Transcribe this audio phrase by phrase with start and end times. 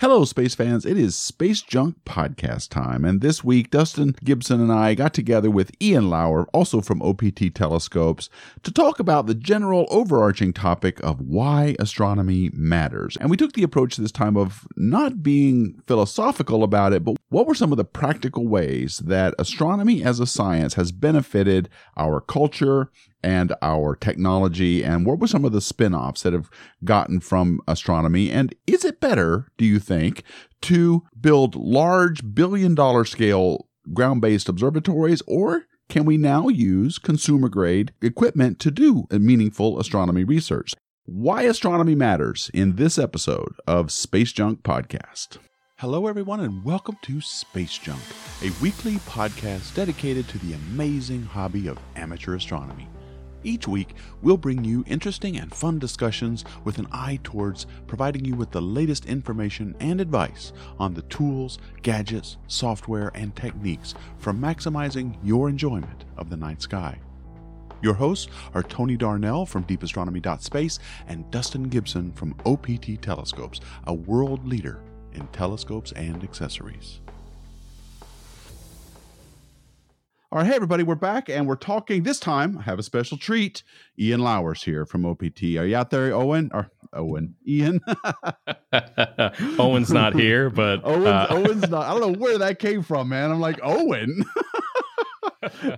[0.00, 0.86] Hello, space fans.
[0.86, 3.04] It is Space Junk Podcast time.
[3.04, 7.54] And this week, Dustin Gibson and I got together with Ian Lauer, also from OPT
[7.54, 8.30] Telescopes,
[8.62, 13.18] to talk about the general overarching topic of why astronomy matters.
[13.20, 17.46] And we took the approach this time of not being philosophical about it, but what
[17.46, 22.90] were some of the practical ways that astronomy as a science has benefited our culture
[23.22, 26.50] and our technology and what were some of the spin-offs that have
[26.84, 28.30] gotten from astronomy?
[28.30, 30.22] And is it better do you think
[30.62, 37.92] to build large billion dollar scale ground-based observatories or can we now use consumer grade
[38.00, 40.74] equipment to do meaningful astronomy research?
[41.04, 45.38] Why astronomy matters in this episode of space junk podcast.
[45.78, 48.02] Hello, everyone, and welcome to Space Junk,
[48.42, 52.86] a weekly podcast dedicated to the amazing hobby of amateur astronomy.
[53.42, 58.34] Each week, we'll bring you interesting and fun discussions with an eye towards providing you
[58.34, 65.16] with the latest information and advice on the tools, gadgets, software, and techniques for maximizing
[65.22, 66.98] your enjoyment of the night sky.
[67.82, 70.78] Your hosts are Tony Darnell from deepastronomy.space
[71.08, 74.82] and Dustin Gibson from OPT Telescopes, a world leader
[75.14, 77.00] in telescopes and accessories.
[80.32, 82.04] All right, hey everybody, we're back and we're talking.
[82.04, 83.64] This time, I have a special treat.
[83.98, 85.42] Ian Lauer's here from OPT.
[85.42, 86.52] Are you out there, Owen?
[86.54, 87.80] Or Owen, Ian?
[89.58, 91.26] Owen's not here, but Owen's, uh...
[91.30, 91.84] Owen's not.
[91.84, 93.32] I don't know where that came from, man.
[93.32, 94.24] I'm like Owen.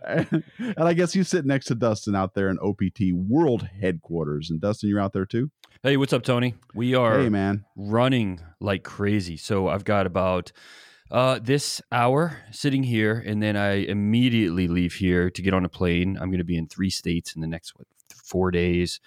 [0.04, 4.50] and, and I guess you sit next to Dustin out there in OPT World Headquarters.
[4.50, 5.50] And Dustin, you're out there too.
[5.82, 6.56] Hey, what's up, Tony?
[6.74, 7.64] We are hey, man.
[7.74, 9.38] running like crazy.
[9.38, 10.52] So I've got about
[11.12, 15.68] uh, this hour sitting here, and then I immediately leave here to get on a
[15.68, 16.16] plane.
[16.18, 18.98] I'm going to be in three states in the next what, four days.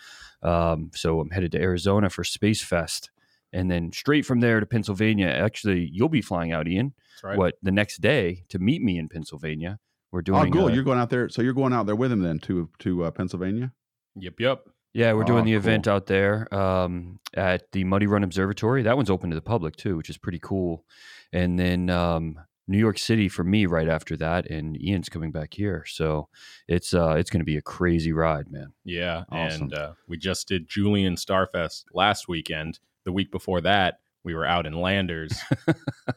[0.44, 3.10] Um, so I'm headed to Arizona for Space Fest,
[3.52, 5.28] and then straight from there to Pennsylvania.
[5.28, 6.94] Actually, you'll be flying out, Ian.
[7.24, 7.38] Right.
[7.40, 9.80] What the next day to meet me in Pennsylvania?
[10.12, 10.50] We're oh, doing.
[10.50, 10.74] Oh, cool!
[10.76, 13.12] you're going out there, so you're going out there with him then to to uh,
[13.12, 13.74] Pennsylvania.
[14.16, 14.68] Yep, yep.
[14.96, 15.58] Yeah, we're doing oh, the cool.
[15.58, 18.82] event out there um, at the Muddy Run Observatory.
[18.82, 20.86] That one's open to the public too, which is pretty cool.
[21.34, 25.54] And then um, New York City for me right after that, and Ian's coming back
[25.54, 26.30] here, so
[26.70, 28.72] it's uh, it's going to be a crazy ride, man.
[28.86, 29.64] Yeah, awesome.
[29.64, 32.80] and uh, we just did Julian Starfest last weekend.
[33.04, 35.38] The week before that, we were out in Landers.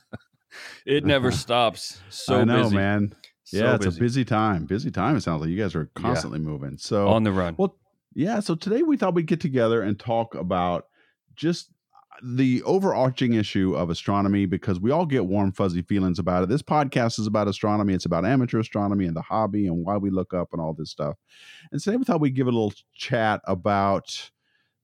[0.86, 2.00] it never stops.
[2.10, 2.76] So I know, busy.
[2.76, 3.12] man.
[3.42, 3.98] So yeah, it's busy.
[3.98, 4.66] a busy time.
[4.66, 5.16] Busy time.
[5.16, 6.46] It sounds like you guys are constantly yeah.
[6.46, 6.78] moving.
[6.78, 7.56] So on the run.
[7.58, 7.74] Well,
[8.18, 10.86] yeah, so today we thought we'd get together and talk about
[11.36, 16.42] just uh, the overarching issue of astronomy because we all get warm, fuzzy feelings about
[16.42, 16.48] it.
[16.48, 20.10] This podcast is about astronomy, it's about amateur astronomy and the hobby and why we
[20.10, 21.14] look up and all this stuff.
[21.70, 24.30] And today we thought we'd give a little chat about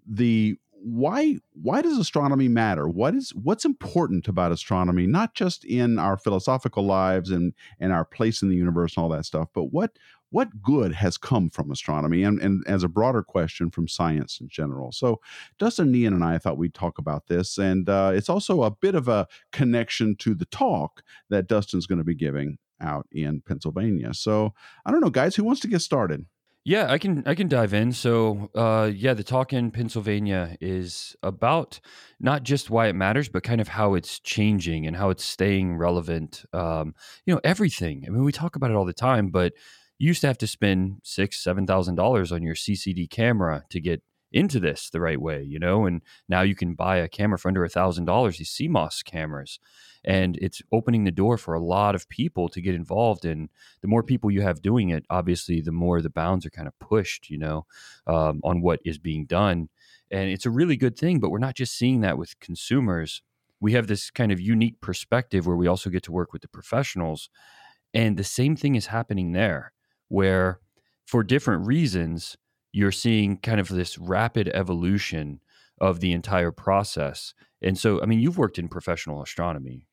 [0.07, 5.99] the why why does astronomy matter what is what's important about astronomy not just in
[5.99, 9.73] our philosophical lives and and our place in the universe and all that stuff but
[9.73, 9.99] what
[10.35, 14.49] what good has come from astronomy and, and as a broader question from science in
[14.49, 15.21] general so
[15.59, 18.97] dustin Ian and i thought we'd talk about this and uh, it's also a bit
[18.97, 24.13] of a connection to the talk that dustin's going to be giving out in pennsylvania
[24.13, 24.53] so
[24.85, 26.27] i don't know guys who wants to get started
[26.67, 27.93] yeah, I can I can dive in.
[27.93, 31.79] So, uh, yeah, the talk in Pennsylvania is about
[32.19, 35.77] not just why it matters, but kind of how it's changing and how it's staying
[35.77, 36.47] relevant.
[36.55, 36.95] Um,
[37.27, 38.05] you know, everything.
[38.07, 39.53] I mean, we talk about it all the time, but
[39.99, 43.81] you used to have to spend six, seven thousand dollars on your CCD camera to
[43.81, 44.03] get
[44.35, 45.87] into this the right way, you know.
[45.87, 48.37] And now you can buy a camera for under a thousand dollars.
[48.37, 49.61] These CMOS cameras,
[50.05, 53.25] and it's opening the door for a lot of people to get involved.
[53.25, 53.49] And
[53.81, 56.79] the more people you have doing it, obviously, the more the bounds are kind of
[56.81, 57.67] pushed, you know,
[58.09, 59.69] um, on what is being done.
[60.11, 61.21] And it's a really good thing.
[61.21, 63.23] But we're not just seeing that with consumers.
[63.61, 66.49] We have this kind of unique perspective where we also get to work with the
[66.49, 67.31] professionals.
[67.95, 69.73] And the same thing is happening there
[70.15, 70.61] where
[71.07, 72.37] for different reasons,
[72.73, 75.41] you're seeing kind of this rapid evolution
[75.81, 77.35] of the entire process.
[77.61, 79.89] And so, I mean, you've worked in professional astronomy.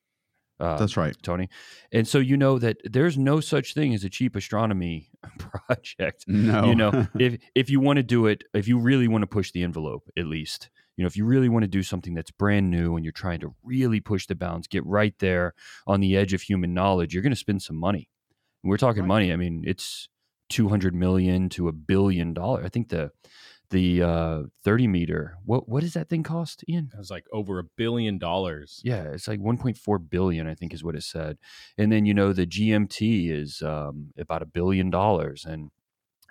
[0.59, 1.49] Uh, That's right, Tony.
[1.91, 5.09] And so you know that there's no such thing as a cheap astronomy
[5.39, 6.25] project.
[6.27, 9.27] No, you know, if if you want to do it, if you really want to
[9.27, 12.29] push the envelope, at least, you know, if you really want to do something that's
[12.29, 15.55] brand new and you're trying to really push the bounds, get right there
[15.87, 18.07] on the edge of human knowledge, you're going to spend some money.
[18.63, 19.07] And we're talking right.
[19.07, 19.33] money.
[19.33, 20.09] I mean, it's
[20.49, 22.63] 200 million to a billion dollar.
[22.63, 23.11] I think the
[23.69, 27.57] the uh 30 meter what what does that thing cost ian it was like over
[27.57, 31.37] a billion dollars yeah it's like 1.4 billion i think is what it said
[31.77, 35.71] and then you know the gmt is um about a billion dollars and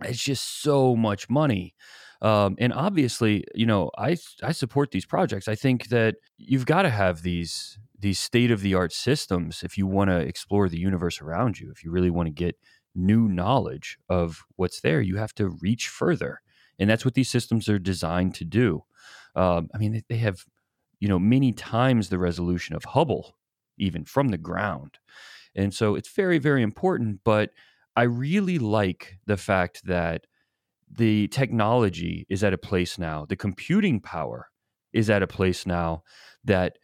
[0.02, 1.74] it's just so much money
[2.22, 5.48] Um, and obviously, you know, I I support these projects.
[5.48, 9.76] I think that you've got to have these these state of the art systems if
[9.76, 11.70] you want to explore the universe around you.
[11.70, 12.56] If you really want to get
[12.94, 16.40] new knowledge of what's there, you have to reach further,
[16.78, 18.84] and that's what these systems are designed to do.
[19.36, 20.44] Um, I mean, they have
[20.98, 23.36] you know many times the resolution of Hubble,
[23.78, 24.98] even from the ground,
[25.54, 27.20] and so it's very very important.
[27.24, 27.50] But
[27.96, 30.26] I really like the fact that
[30.90, 34.48] the technology is at a place now, the computing power
[34.92, 36.02] is at a place now
[36.44, 36.78] that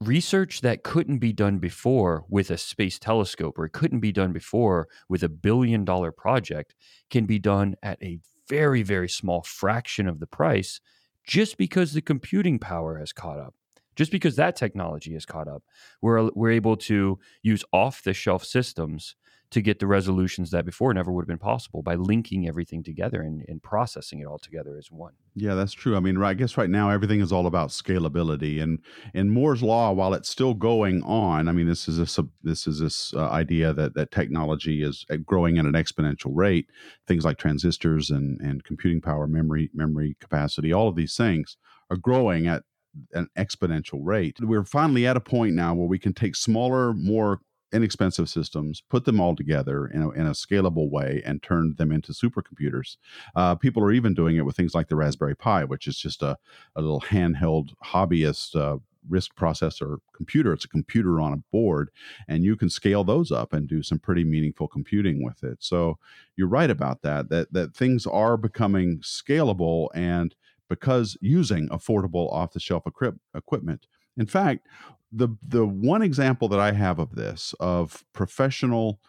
[0.00, 4.32] research that couldn't be done before with a space telescope or it couldn't be done
[4.32, 6.74] before with a billion dollar project
[7.10, 10.80] can be done at a very, very small fraction of the price
[11.26, 13.54] just because the computing power has caught up.
[13.96, 15.62] Just because that technology has caught up,
[16.02, 19.16] we're, we're able to use off the shelf systems
[19.50, 23.20] to get the resolutions that before never would have been possible by linking everything together
[23.20, 25.12] and, and processing it all together as one.
[25.34, 25.96] Yeah, that's true.
[25.96, 28.80] I mean, I guess right now everything is all about scalability, and
[29.14, 32.80] in Moore's law, while it's still going on, I mean, this is a this is
[32.80, 36.70] this uh, idea that that technology is uh, growing at an exponential rate.
[37.06, 41.56] Things like transistors and and computing power, memory memory capacity, all of these things
[41.90, 42.64] are growing at
[43.12, 44.38] an exponential rate.
[44.40, 47.40] We're finally at a point now where we can take smaller, more
[47.76, 51.92] inexpensive systems, put them all together in a, in a scalable way, and turned them
[51.92, 52.96] into supercomputers.
[53.34, 56.22] Uh, people are even doing it with things like the Raspberry Pi, which is just
[56.22, 56.36] a,
[56.74, 58.78] a little handheld hobbyist uh,
[59.08, 60.52] RISC processor computer.
[60.52, 61.90] It's a computer on a board,
[62.26, 65.58] and you can scale those up and do some pretty meaningful computing with it.
[65.60, 65.98] So
[66.36, 67.28] you're right about that.
[67.28, 70.34] That that things are becoming scalable, and
[70.68, 73.86] because using affordable off-the-shelf equip, equipment.
[74.16, 74.66] In fact,
[75.12, 79.00] the the one example that I have of this of professional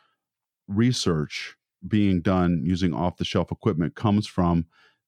[0.68, 1.56] research
[1.88, 4.66] being done using off the shelf equipment comes from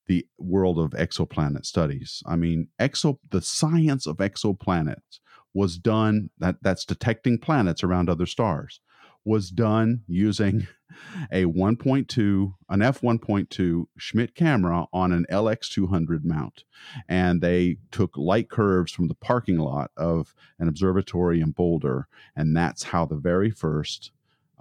[0.07, 2.23] the world of exoplanet studies.
[2.25, 5.19] I mean, exo the science of exoplanets
[5.53, 8.81] was done that that's detecting planets around other stars
[9.29, 10.67] was done using
[11.31, 16.63] a 1.2 an f1.2 schmidt camera on an lx200 mount.
[17.07, 22.57] And they took light curves from the parking lot of an observatory in boulder and
[22.57, 24.11] that's how the very first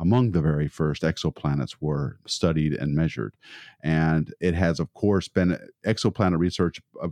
[0.00, 3.34] among the very first exoplanets were studied and measured.
[3.82, 7.08] And it has of course been exoplanet research uh,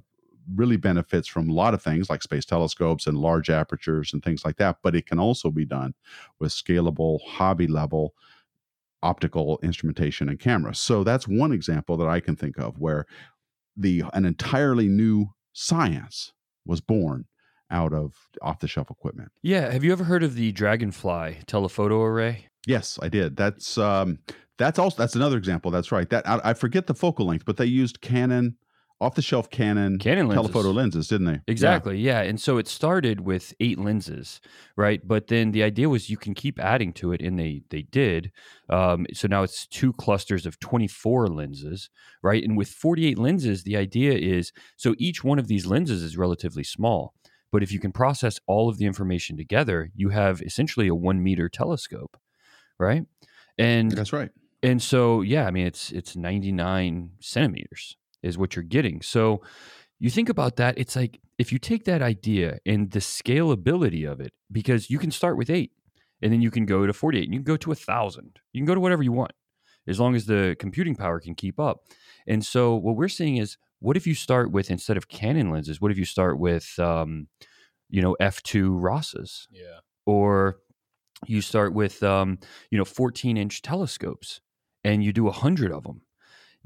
[0.55, 4.45] really benefits from a lot of things like space telescopes and large apertures and things
[4.45, 5.95] like that, but it can also be done
[6.39, 8.15] with scalable, hobby level
[9.03, 10.79] optical instrumentation and cameras.
[10.79, 13.07] So that's one example that I can think of where
[13.77, 16.33] the an entirely new science
[16.65, 17.27] was born
[17.71, 19.31] out of off the shelf equipment.
[19.43, 22.47] Yeah, have you ever heard of the Dragonfly telephoto array?
[22.67, 23.37] Yes, I did.
[23.37, 24.19] That's um
[24.59, 25.71] that's also that's another example.
[25.71, 26.09] That's right.
[26.11, 28.57] That I, I forget the focal length, but they used Canon
[29.01, 30.51] off the shelf Canon, Canon lenses.
[30.51, 31.41] telephoto lenses, didn't they?
[31.47, 31.99] Exactly.
[31.99, 32.23] Yeah.
[32.23, 32.29] yeah.
[32.29, 34.41] And so it started with eight lenses,
[34.77, 35.07] right?
[35.07, 38.33] But then the idea was you can keep adding to it, and they they did.
[38.71, 41.91] Um, so now it's two clusters of 24 lenses,
[42.23, 42.43] right?
[42.43, 46.65] And with 48 lenses, the idea is so each one of these lenses is relatively
[46.65, 47.15] small.
[47.53, 51.23] But if you can process all of the information together, you have essentially a one
[51.23, 52.17] meter telescope,
[52.79, 53.05] right?
[53.59, 54.31] And that's right.
[54.63, 57.97] And so, yeah, I mean, it's it's 99 centimeters,
[58.27, 59.01] is what you're getting.
[59.03, 59.43] So
[59.99, 64.21] you think about that, it's like if you take that idea and the scalability of
[64.21, 65.73] it, because you can start with eight
[66.23, 68.39] and then you can go to 48 and you can go to a thousand.
[68.53, 69.33] You can go to whatever you want
[69.89, 71.85] as long as the computing power can keep up.
[72.27, 75.81] And so what we're seeing is what if you start with instead of Canon lenses,
[75.81, 77.29] what if you start with um,
[77.89, 79.47] you know, F2 RASAs?
[79.51, 79.81] Yeah.
[80.07, 80.59] Or
[81.27, 82.39] you start with um,
[82.71, 84.41] you know, 14 inch telescopes
[84.85, 86.03] and you do a hundred of them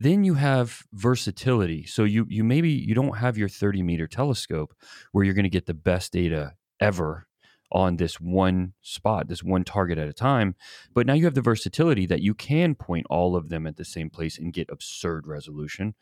[0.00, 1.84] then you have versatility.
[1.84, 4.74] So you you maybe you don't have your 30 meter telescope
[5.12, 7.26] where you're going to get the best data ever
[7.70, 10.56] on this one spot, this one target at a time.
[10.92, 13.84] But now you have the versatility that you can point all of them at the
[13.84, 15.94] same place and get absurd resolution,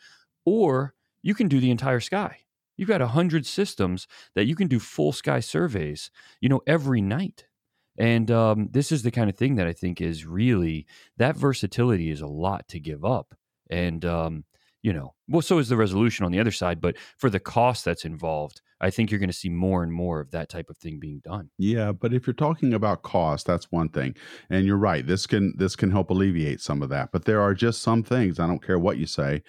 [0.47, 2.39] or you can do the entire sky.
[2.77, 7.01] You've got a hundred systems that you can do full sky surveys, you know, every
[7.01, 7.47] night.
[7.99, 10.87] And um, this is the kind of thing that I think is really
[11.17, 13.35] that versatility is a lot to give up
[13.71, 14.45] and um,
[14.83, 17.85] you know, well, so is the resolution on the other side, but for the cost
[17.85, 20.79] that's involved, I think you're going to see more and more of that type of
[20.79, 21.51] thing being done.
[21.59, 24.15] Yeah, but if you're talking about cost, that's one thing.
[24.51, 25.05] And you're right.
[25.05, 27.11] This can this can help alleviate some of that.
[27.13, 29.43] But there are just some things, I don't care what you say,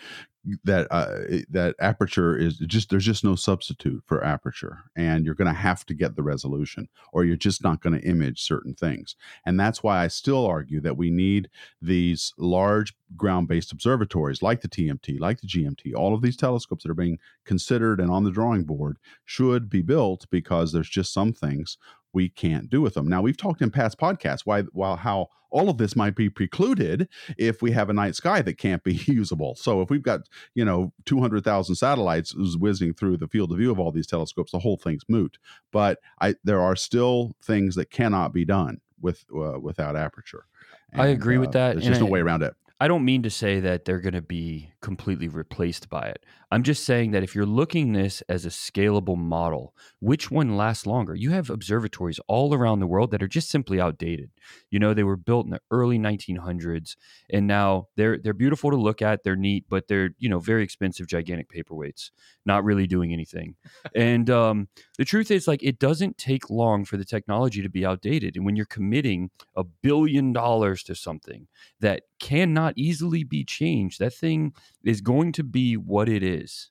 [0.64, 5.54] that uh, that aperture is just there's just no substitute for aperture and you're going
[5.54, 9.16] to have to get the resolution or you're just not going to image certain things
[9.46, 11.50] and that's why i still argue that we need
[11.82, 16.92] these large ground-based observatories like the tmt like the gmt all of these telescopes that
[16.92, 21.34] are being considered and on the drawing board should be built because there's just some
[21.34, 21.78] things
[22.14, 23.08] we can't do with them.
[23.08, 27.08] Now we've talked in past podcasts why while how all of this might be precluded
[27.38, 29.56] if we have a night sky that can't be usable.
[29.56, 30.22] So if we've got
[30.56, 34.08] you know two hundred thousand satellites whizzing through the field of view of all these
[34.08, 35.38] telescopes, the whole thing's moot.
[35.72, 40.46] But I, there are still things that cannot be done with uh, without aperture.
[40.92, 41.74] And, I agree with that.
[41.74, 42.54] There's just no way around it.
[42.82, 46.24] I don't mean to say that they're going to be completely replaced by it.
[46.52, 50.88] I'm just saying that if you're looking this as a scalable model, which one lasts
[50.88, 51.16] longer?
[51.16, 54.32] You have observatories all around the world that are just simply outdated.
[54.72, 56.96] You know, they were built in the early 1900s
[57.30, 60.64] and now they're they're beautiful to look at, they're neat, but they're, you know, very
[60.64, 62.12] expensive gigantic paperweights,
[62.46, 63.56] not really doing anything.
[63.96, 64.68] and um,
[64.98, 68.46] the truth is like it doesn't take long for the technology to be outdated and
[68.46, 71.48] when you're committing a billion dollars to something
[71.80, 76.70] that cannot easily be changed, that thing is going to be what it is.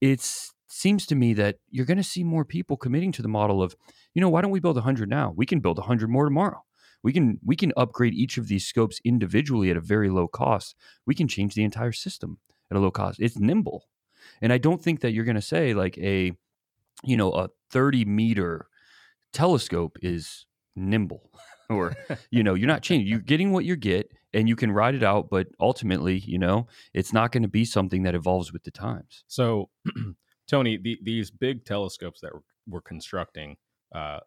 [0.00, 0.20] It
[0.68, 3.76] seems to me that you're going to see more people committing to the model of,
[4.14, 5.32] you know, why don't we build 100 now?
[5.36, 6.62] We can build 100 more tomorrow.
[7.02, 10.74] We can we can upgrade each of these scopes individually at a very low cost.
[11.06, 12.38] We can change the entire system
[12.70, 13.20] at a low cost.
[13.20, 13.84] It's nimble.
[14.42, 16.32] And I don't think that you're going to say like a
[17.04, 18.66] you know, a 30 meter
[19.32, 21.30] telescope is nimble
[21.68, 21.94] or
[22.30, 23.08] you know, you're not changing.
[23.08, 26.66] You're getting what you get and you can ride it out, but ultimately, you know,
[26.92, 29.24] it's not going to be something that evolves with the times.
[29.26, 29.70] So,
[30.48, 33.56] Tony, the, these big telescopes that we're, we're constructing,
[33.94, 34.20] uh,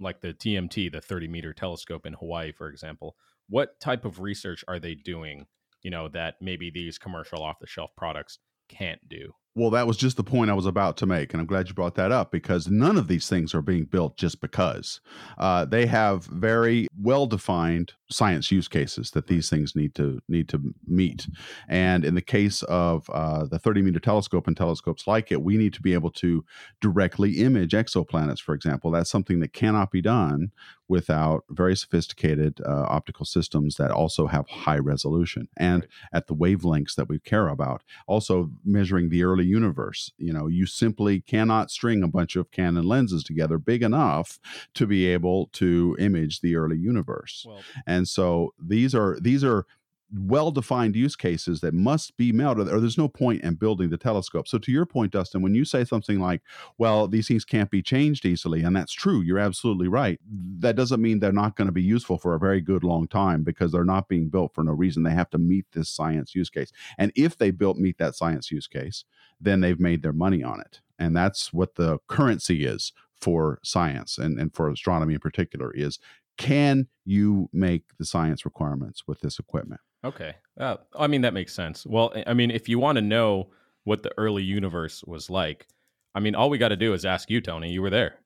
[0.00, 3.16] like the TMT, the 30 meter telescope in Hawaii, for example,
[3.48, 5.46] what type of research are they doing?
[5.82, 8.38] You know, that maybe these commercial off the shelf products
[8.68, 9.34] can't do.
[9.54, 11.74] Well, that was just the point I was about to make, and I'm glad you
[11.74, 15.00] brought that up because none of these things are being built just because.
[15.36, 20.48] Uh, they have very well defined science use cases that these things need to need
[20.48, 21.26] to meet.
[21.68, 25.58] And in the case of uh, the 30 meter telescope and telescopes like it, we
[25.58, 26.44] need to be able to
[26.80, 28.90] directly image exoplanets, for example.
[28.90, 30.52] That's something that cannot be done
[30.88, 35.90] without very sophisticated uh, optical systems that also have high resolution and right.
[36.12, 37.82] at the wavelengths that we care about.
[38.06, 40.12] Also, measuring the early universe.
[40.18, 44.38] You know, you simply cannot string a bunch of Canon lenses together big enough
[44.74, 47.44] to be able to image the early universe.
[47.46, 49.66] Well, and so these are these are
[50.14, 54.46] well-defined use cases that must be met or there's no point in building the telescope.
[54.46, 56.42] So to your point dustin when you say something like
[56.78, 60.20] well these things can't be changed easily and that's true you're absolutely right
[60.58, 63.42] that doesn't mean they're not going to be useful for a very good long time
[63.42, 65.02] because they're not being built for no reason.
[65.02, 66.72] They have to meet this science use case.
[66.98, 69.04] And if they built meet that science use case
[69.40, 70.80] then they've made their money on it.
[70.98, 75.98] And that's what the currency is for science and, and for astronomy in particular is
[76.36, 80.34] can you make the science requirements with this equipment Okay.
[80.58, 81.86] Uh, I mean, that makes sense.
[81.86, 83.50] Well, I mean, if you want to know
[83.84, 85.66] what the early universe was like,
[86.14, 87.70] I mean, all we got to do is ask you, Tony.
[87.70, 88.16] You were there.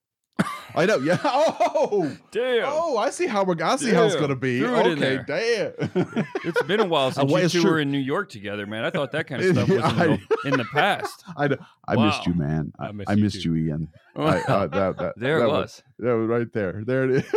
[0.74, 0.98] I know.
[0.98, 1.18] Yeah.
[1.78, 2.64] Oh, damn.
[2.66, 3.62] Oh, I see how we're.
[3.62, 3.96] I see damn.
[3.96, 4.60] how it's gonna be.
[4.60, 5.20] Threw okay.
[5.26, 6.26] Damn.
[6.44, 7.72] it's been a while since you two true.
[7.72, 8.82] were in New York together, man.
[8.82, 11.22] I thought that kind of stuff was in, the, in the past.
[11.36, 11.50] I,
[11.86, 12.06] I wow.
[12.06, 12.72] missed you, man.
[12.78, 13.88] I, I missed, I missed you, you, Ian.
[14.16, 15.54] I, uh, that, that, there that it was.
[15.54, 15.82] was.
[15.98, 16.82] That was right there.
[16.84, 17.34] There it is.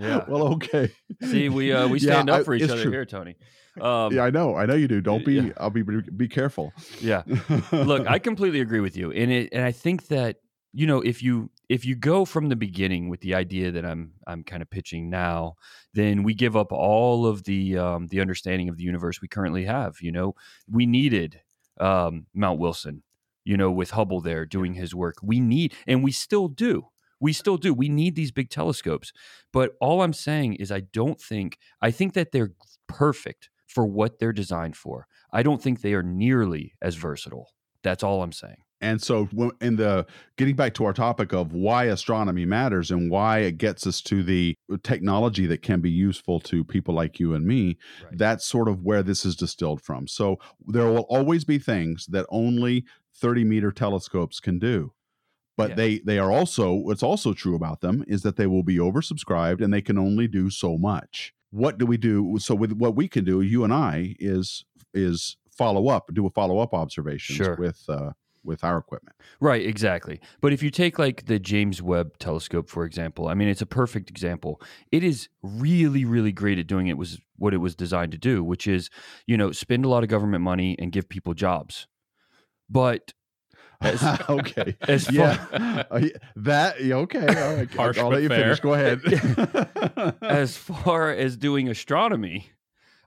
[0.00, 0.24] Yeah.
[0.28, 0.92] well, okay.
[1.22, 2.90] See, we uh, we stand yeah, up for each other true.
[2.90, 3.36] here, Tony.
[3.80, 4.56] Um, yeah, I know.
[4.56, 5.00] I know you do.
[5.00, 5.34] Don't be.
[5.34, 5.52] Yeah.
[5.58, 5.82] I'll be.
[5.82, 6.72] Be careful.
[7.00, 7.22] Yeah.
[7.72, 9.50] Look, I completely agree with you, and it.
[9.52, 10.36] And I think that
[10.72, 14.12] you know, if you if you go from the beginning with the idea that I'm
[14.26, 15.56] I'm kind of pitching now,
[15.94, 19.64] then we give up all of the um, the understanding of the universe we currently
[19.64, 19.96] have.
[20.00, 20.34] You know,
[20.70, 21.40] we needed
[21.80, 23.02] um, Mount Wilson.
[23.44, 26.88] You know, with Hubble there doing his work, we need, and we still do.
[27.20, 27.74] We still do.
[27.74, 29.12] We need these big telescopes.
[29.52, 32.52] But all I'm saying is, I don't think, I think that they're
[32.88, 35.06] perfect for what they're designed for.
[35.32, 37.50] I don't think they are nearly as versatile.
[37.82, 38.58] That's all I'm saying.
[38.82, 39.28] And so,
[39.60, 43.86] in the getting back to our topic of why astronomy matters and why it gets
[43.86, 47.76] us to the uh, technology that can be useful to people like you and me,
[48.02, 48.16] right.
[48.16, 50.08] that's sort of where this is distilled from.
[50.08, 52.86] So, there will always be things that only
[53.16, 54.92] 30 meter telescopes can do
[55.60, 55.74] but yeah.
[55.76, 59.62] they they are also what's also true about them is that they will be oversubscribed
[59.62, 63.08] and they can only do so much what do we do so with what we
[63.08, 64.64] can do you and i is
[64.94, 67.56] is follow up do a follow up observations sure.
[67.56, 68.10] with uh
[68.42, 69.14] with our equipment.
[69.38, 70.18] Right, exactly.
[70.40, 73.66] But if you take like the James Webb telescope for example, I mean it's a
[73.66, 74.62] perfect example.
[74.90, 78.42] It is really really great at doing it was what it was designed to do,
[78.42, 78.88] which is,
[79.26, 81.86] you know, spend a lot of government money and give people jobs.
[82.68, 83.12] But
[83.80, 84.76] as, okay.
[84.88, 85.84] As far, yeah.
[85.90, 86.00] Uh,
[86.36, 87.26] that okay.
[87.26, 87.74] All right.
[87.74, 88.42] Harsh I'll let you fair.
[88.42, 88.60] finish.
[88.60, 90.16] Go ahead.
[90.22, 92.50] as far as doing astronomy,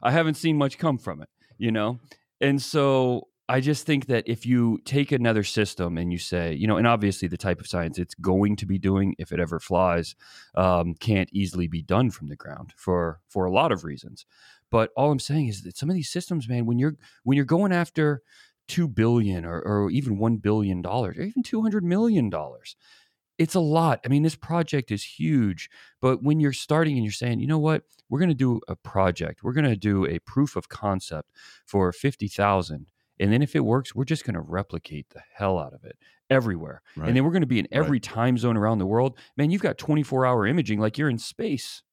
[0.01, 1.99] I haven't seen much come from it, you know?
[2.41, 6.65] And so I just think that if you take another system and you say, you
[6.65, 9.59] know, and obviously the type of science it's going to be doing, if it ever
[9.59, 10.15] flies,
[10.55, 14.25] um, can't easily be done from the ground for for a lot of reasons.
[14.71, 17.45] But all I'm saying is that some of these systems, man, when you're when you're
[17.45, 18.23] going after
[18.67, 22.75] two billion or, or even one billion dollars or even two hundred million dollars,
[23.37, 23.99] it's a lot.
[24.05, 25.69] I mean, this project is huge,
[26.01, 28.75] but when you're starting and you're saying, you know what, we're going to do a
[28.75, 31.31] project, we're going to do a proof of concept
[31.65, 32.87] for fifty thousand
[33.19, 35.97] and then if it works, we're just going to replicate the hell out of it
[36.31, 36.81] everywhere.
[36.97, 37.07] Right.
[37.07, 38.03] And then we're going to be in every Right.
[38.03, 39.17] time zone around the world.
[39.37, 41.83] Man, you've got 24 hour imaging like you're in space,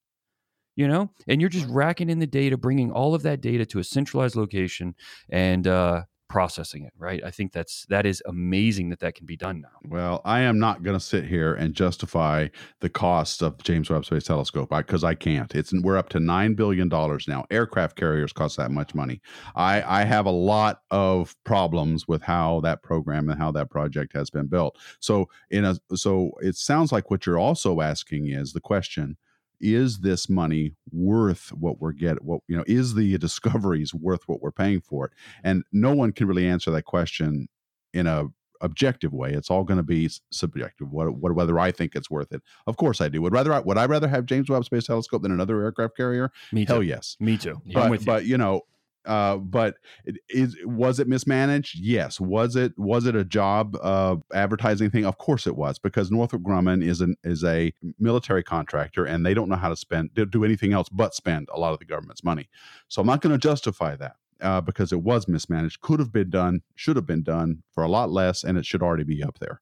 [0.76, 1.10] you know?
[1.28, 4.34] And you're just racking in the data, bringing all of that data to a centralized
[4.34, 4.94] location
[5.28, 7.22] and uh, processing it, right?
[7.24, 9.68] I think that's that is amazing that that can be done now.
[9.84, 12.48] Well, I am not going to sit here and justify
[12.80, 15.52] the cost of James Webb Space Telescope because I can't.
[15.54, 17.44] It's we're up to nine billion dollars now.
[17.50, 19.20] Aircraft carriers cost that much money.
[19.56, 24.12] I I have a lot of problems with how that program and how that project
[24.14, 24.78] has been built.
[25.00, 29.16] So in a so it sounds like what you're also asking is the question
[29.60, 34.40] is this money worth what we're getting what you know is the discoveries worth what
[34.40, 35.12] we're paying for it
[35.44, 37.48] and no one can really answer that question
[37.92, 38.26] in a
[38.60, 39.32] objective way.
[39.32, 40.90] It's all going to be subjective.
[40.90, 42.42] What, what whether I think it's worth it?
[42.66, 43.22] Of course I do.
[43.22, 46.30] Would rather I, would I rather have James Webb Space Telescope than another aircraft carrier?
[46.52, 46.72] Me too.
[46.72, 47.16] Hell yes.
[47.20, 47.60] Me too.
[47.64, 47.80] Yeah.
[47.80, 48.06] I'm But you.
[48.06, 48.62] but you know,
[49.06, 51.78] uh, but it is was it mismanaged?
[51.78, 52.20] Yes.
[52.20, 55.06] Was it was it a job uh, advertising thing?
[55.06, 59.34] Of course it was because Northrop Grumman is an is a military contractor and they
[59.34, 62.24] don't know how to spend do- anything else but spend a lot of the government's
[62.24, 62.48] money.
[62.88, 65.80] So I'm not going to justify that uh, because it was mismanaged.
[65.80, 68.82] Could have been done, should have been done for a lot less, and it should
[68.82, 69.60] already be up there.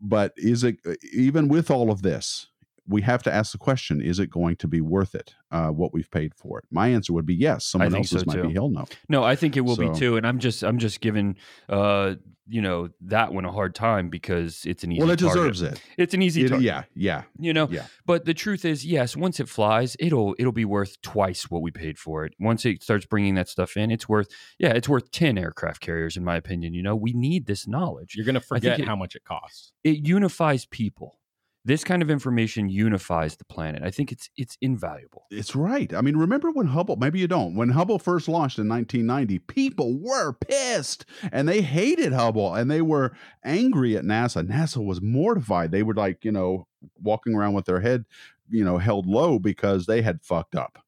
[0.00, 0.76] But is it
[1.12, 2.48] even with all of this?
[2.88, 5.34] We have to ask the question: Is it going to be worth it?
[5.50, 6.64] Uh, what we've paid for it?
[6.70, 7.64] My answer would be yes.
[7.66, 8.48] Someone think else's so, might too.
[8.48, 8.84] be hell no.
[9.08, 10.16] No, I think it will So- be too.
[10.16, 11.36] And I'm just I'm just giving
[11.68, 12.14] uh
[12.48, 15.34] you know that one a hard time because it's an easy Well, it target.
[15.52, 15.82] deserves it.
[15.98, 16.64] It's an easy It- target.
[16.64, 17.86] yeah, yeah, you know Yeah.
[18.06, 21.72] but the truth is yes once it flies it'll it'll be worth twice what we
[21.72, 24.28] paid for it once it starts bringing that stuff in it's worth
[24.60, 28.14] yeah it's worth 10 aircraft carriers in my opinion you know we need this knowledge
[28.14, 29.72] You're going to think forget it- how much it costs.
[29.82, 31.18] it unifies people
[31.66, 35.92] this kind of information unifies the planet i think it's it's invaluable it's right.
[35.92, 36.96] I mean, remember when Hubble?
[36.96, 37.54] Maybe you don't.
[37.54, 42.82] When Hubble first launched in 1990, people were pissed and they hated Hubble and they
[42.82, 44.46] were angry at NASA.
[44.46, 45.72] NASA was mortified.
[45.72, 46.66] They were like, you know,
[47.02, 48.04] walking around with their head,
[48.48, 50.78] you know, held low because they had fucked up.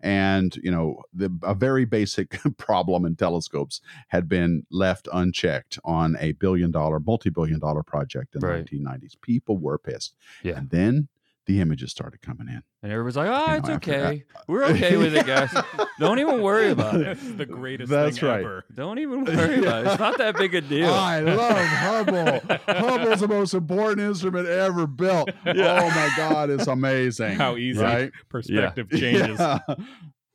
[0.00, 6.16] And you know, the a very basic problem in telescopes had been left unchecked on
[6.20, 8.68] a billion dollar, multi billion dollar project in Right.
[8.68, 9.20] the 1990s.
[9.20, 10.14] People were pissed.
[10.42, 10.58] Yeah.
[10.58, 11.08] And then
[11.48, 12.62] the images started coming in.
[12.84, 15.52] and everyone's like oh You it's know, after that- okay we're okay with it guys
[15.98, 18.40] don't even worry about it That's the greatest That's thing right.
[18.40, 18.64] ever.
[18.72, 22.40] don't even worry about it it's not that big a deal I love Hubble.
[22.68, 25.30] Hubble's the most important instrument ever built.
[25.46, 27.34] Oh my God, it's amazing.
[27.36, 28.12] How easy right?
[28.28, 29.38] perspective changes.
[29.40, 29.58] Yeah.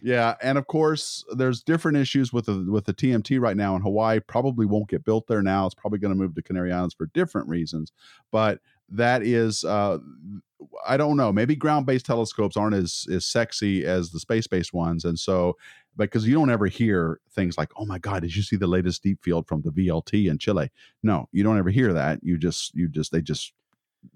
[0.06, 3.82] Yeah, and of course, there's different issues with the with the TMT right now in
[3.82, 4.19] Hawaii.
[4.19, 5.65] Probably won't get built there now.
[5.65, 7.93] It's probably going to move to Canary Islands for different reasons.
[8.30, 8.60] But
[8.93, 9.97] that is, uh,
[10.88, 11.32] I don't know.
[11.32, 15.58] Maybe ground based telescopes aren't as as sexy as the space based ones, and so
[15.97, 19.03] because you don't ever hear things like, "Oh my God, did you see the latest
[19.03, 20.71] deep field from the VLT in Chile?"
[21.03, 22.19] No, you don't ever hear that.
[22.23, 23.53] You just you just they just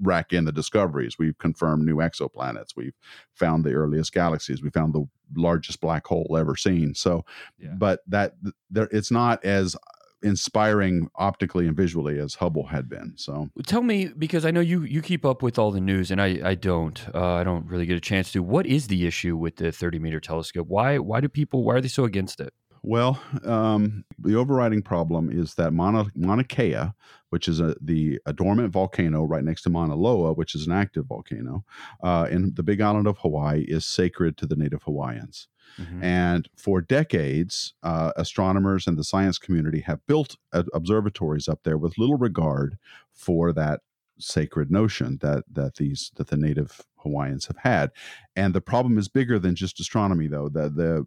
[0.01, 1.17] rack in the discoveries.
[1.17, 2.75] We've confirmed new exoplanets.
[2.75, 2.95] We've
[3.33, 4.61] found the earliest galaxies.
[4.61, 6.93] We found the largest black hole ever seen.
[6.93, 7.23] So,
[7.57, 7.73] Yeah.
[7.77, 8.35] but that
[8.69, 9.75] there, it's not as
[10.23, 13.13] inspiring optically and visually as Hubble had been.
[13.15, 16.21] So, Tell me because I know you you keep up with all the news and
[16.21, 18.43] I I don't uh, I don't really get a chance to.
[18.43, 20.67] What is the issue with the 30 meter telescope?
[20.67, 22.53] Why why do people why are they so against it?
[22.87, 26.93] well, um, the overriding problem is that Mauna, Mauna Kea,
[27.31, 30.71] which is a, the a dormant volcano right next to Mauna Loa, which is an
[30.71, 31.65] active volcano,
[32.01, 35.49] uh, in the Big Island of Hawaii, is sacred to the Native Hawaiians.
[35.79, 36.03] Mhm.
[36.03, 41.77] And for decades, uh, astronomers and the science community have built uh, observatories up there
[41.77, 42.77] with little regard
[43.11, 43.81] for that
[44.19, 47.91] sacred notion that that these that the native Hawaiians have had.
[48.35, 50.49] And the problem is bigger than just astronomy, though.
[50.49, 51.05] The the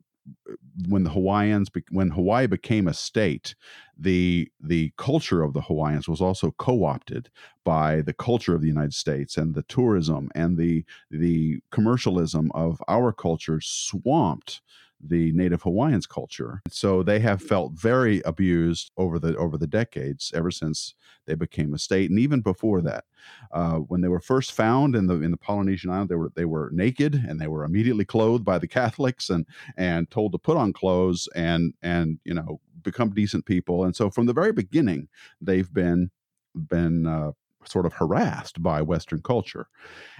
[0.88, 3.54] when the Hawaiians when Hawaii became a state,
[3.98, 7.30] the the culture of the Hawaiians was also co-opted
[7.64, 12.82] by the culture of the United States and the tourism and the the commercialism of
[12.88, 14.60] our culture swamped
[15.02, 16.62] the native hawaiians culture.
[16.68, 20.94] So they have felt very abused over the over the decades ever since
[21.26, 23.04] they became a state and even before that.
[23.52, 26.44] Uh, when they were first found in the in the polynesian island they were they
[26.44, 30.56] were naked and they were immediately clothed by the catholics and and told to put
[30.56, 33.84] on clothes and and you know become decent people.
[33.84, 35.08] And so from the very beginning
[35.40, 36.10] they've been
[36.54, 37.32] been uh,
[37.64, 39.68] sort of harassed by Western culture,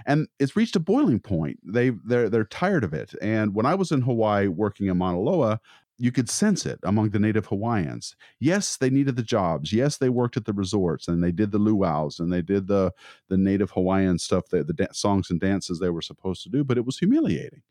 [0.05, 1.59] and it's reached a boiling point.
[1.63, 3.13] They they're they're tired of it.
[3.21, 5.59] And when I was in Hawaii working in Mauna Loa,
[6.01, 8.15] you could sense it among the native Hawaiians.
[8.39, 9.71] Yes, they needed the jobs.
[9.71, 12.91] Yes, they worked at the resorts and they did the luau's and they did the
[13.29, 16.63] the native Hawaiian stuff, the, the songs and dances they were supposed to do.
[16.63, 17.61] But it was humiliating,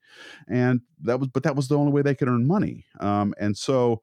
[0.48, 2.85] and that was but that was the only way they could earn money.
[3.00, 4.02] Um, and so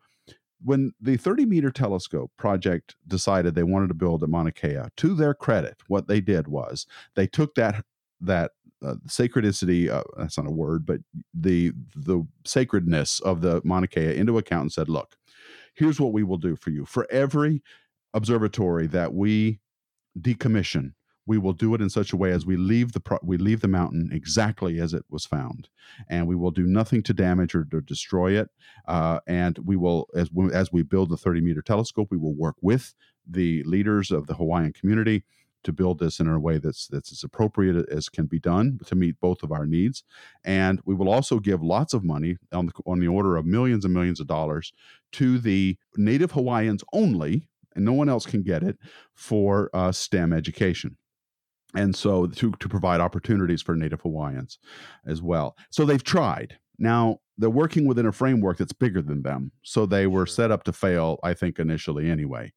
[0.63, 5.13] when the 30 meter telescope project decided they wanted to build at Mauna Kea, to
[5.13, 7.83] their credit, what they did was they took that
[8.19, 8.51] that
[8.83, 10.99] uh, sacredicity uh, that's not a word but
[11.33, 15.15] the the sacredness of the Mauna Kea into account and said look
[15.77, 16.85] here's what we will do for you.
[16.85, 17.61] For every
[18.13, 19.59] observatory that we
[20.19, 20.93] decommission
[21.27, 23.59] we will do it in such a way as we leave the pro- we leave
[23.59, 25.67] the mountain exactly as it was found,
[26.09, 28.49] and we will do nothing to damage or to destroy it.
[28.87, 32.33] Uh, and we will, as we, as we build the 30 meter telescope, we will
[32.33, 32.95] work with
[33.29, 35.25] the leaders of the Hawaiian community
[35.63, 38.95] to build this in a way that's that's as appropriate as can be done to
[38.95, 40.03] meet both of our needs.
[40.45, 43.83] And we will also give lots of money on the on the order of millions
[43.83, 44.71] and millions of dollars
[45.13, 48.77] to the Native Hawaiians only, and no one else can get it
[49.13, 50.95] for uh, STEM education
[51.77, 54.57] and so to, to provide opportunities for native hawaiians
[55.05, 55.55] as well.
[55.69, 56.57] So they've tried.
[56.79, 59.51] Now they're working within a framework that's bigger than them.
[59.61, 62.51] So they were set up to fail i think initially anyway.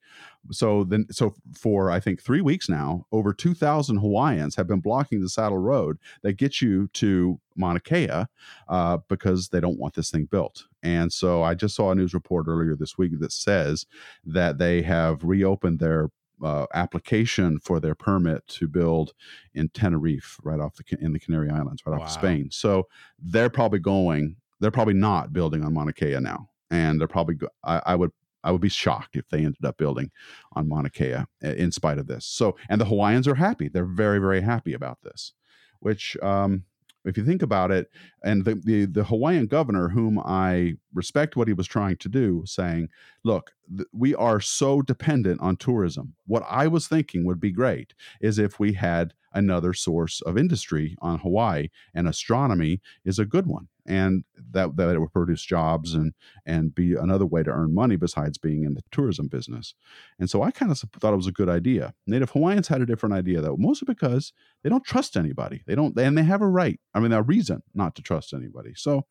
[0.51, 5.21] So then so for i think three weeks now over 2000 hawaiians have been blocking
[5.21, 8.25] the saddle road that gets you to mauna kea
[8.69, 10.65] uh, because they don't want this thing built.
[10.83, 13.87] And so i just saw a news report earlier this week that says
[14.25, 16.11] that they have reopened their
[16.43, 19.13] uh, application for their permit to build
[19.55, 22.03] in Tenerife, right off the in the Canary Islands, right wow.
[22.03, 22.51] off of Spain.
[22.51, 22.87] So
[23.19, 24.37] they're probably going.
[24.61, 27.37] They're probably not building on Mauna Kea now, and they're probably.
[27.37, 28.11] Go, I, I would.
[28.43, 30.11] I would be shocked if they ended up building
[30.55, 32.25] on Mauna Kea in spite of this.
[32.25, 33.69] So, and the Hawaiians are happy.
[33.69, 35.35] They're very, very happy about this,
[35.81, 36.65] which um,
[37.05, 37.91] if you think about it,
[38.23, 42.43] and the, the, the Hawaiian governor, whom I respect what he was trying to do,
[42.47, 42.89] saying,
[43.25, 46.15] "Look, th- we are so dependent on tourism.
[46.27, 50.97] What I was thinking would be great is if we had another source of industry
[51.01, 55.95] on Hawaii, and astronomy is a good one and that that it would produce jobs
[55.95, 56.15] and
[56.47, 59.75] and be another way to earn money besides being in the tourism business.
[60.19, 61.93] And so I kind of thought it was a good idea.
[62.07, 65.63] Native Hawaiians had a different idea though, mostly because they don't trust anybody.
[65.67, 66.79] They don't, and they have a right.
[66.95, 68.73] I mean, a reason not to trust anybody.
[68.77, 69.07] So.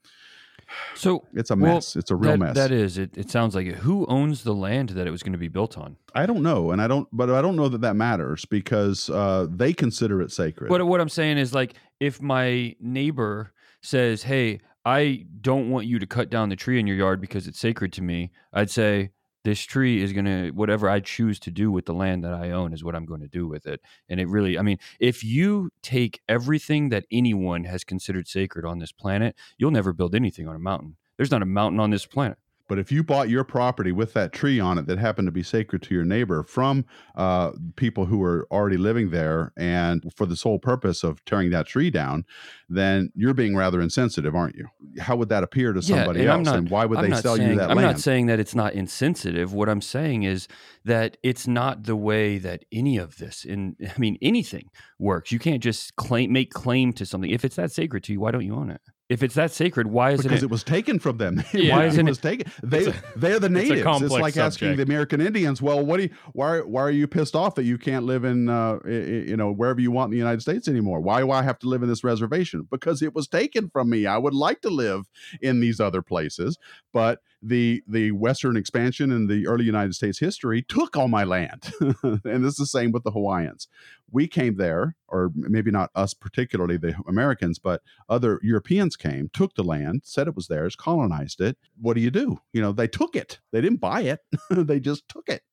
[0.94, 1.96] So it's a mess.
[1.96, 2.56] Well, it's a real that, mess.
[2.56, 3.00] That is.
[3.00, 3.76] It, it sounds like it.
[3.78, 5.98] Who owns the land that it was going to be built on?
[6.14, 7.08] I don't know, and I don't.
[7.12, 10.70] But I don't know that that matters because uh, they consider it sacred.
[10.70, 16.00] But what I'm saying is, like, if my neighbor says, "Hey, I don't want you
[16.00, 18.32] to cut down the tree in your yard because it's sacred to me.
[18.54, 19.12] I'd say
[19.44, 22.52] this tree is going to whatever I choose to do with the land that I
[22.52, 23.82] own is what I'm going to do with it.
[24.08, 28.80] And it really I mean, if you take everything that anyone has considered sacred on
[28.80, 30.98] this planet, you'll never build anything on a mountain.
[31.18, 32.38] There's not a mountain on this planet.
[32.70, 35.44] But if you bought your property with that tree on it that happened to be
[35.44, 40.36] sacred to your neighbor from uh, people who were already living there and for the
[40.36, 42.26] sole purpose of tearing that tree down,
[42.70, 44.68] then you're being rather insensitive, aren't you?
[45.00, 46.54] How would that appear to somebody yeah, and else?
[46.54, 47.72] Not, and why would I'm they sell saying, you that land?
[47.72, 47.96] I'm land?
[47.96, 49.52] not saying that it's not insensitive.
[49.52, 50.48] What I'm saying is
[50.86, 55.32] that it's not the way that any of this, in I mean, anything works.
[55.32, 57.32] You can't just claim make claim to something.
[57.32, 58.82] If it's that sacred to you, why don't you own it?
[59.10, 60.46] If it's that sacred, why isn't because it?
[60.46, 61.44] it was taken from them?
[61.60, 61.76] Yeah.
[61.76, 62.50] Why isn't it was taken?
[62.64, 63.82] They a, they're the natives.
[63.82, 64.38] It's, it's like subject.
[64.38, 67.64] asking the American Indians, well, what do you, why why are you pissed off that
[67.64, 71.02] you can't live in uh, you know wherever you want in the United States anymore?
[71.02, 72.68] Why do I have to live in this reservation?
[72.70, 74.06] Because it was taken from me.
[74.06, 75.10] I would like to live
[75.42, 76.58] in these other places,
[76.94, 81.72] but the the Western expansion in the early United States history took all my land,
[82.04, 83.68] and this is the same with the Hawaiians.
[84.12, 89.56] We came there, or maybe not us particularly, the Americans, but other Europeans came, took
[89.56, 91.58] the land, said it was theirs, colonized it.
[91.80, 92.40] What do you do?
[92.52, 93.40] You know, they took it.
[93.52, 94.20] They didn't buy it.
[94.50, 95.44] they just took it.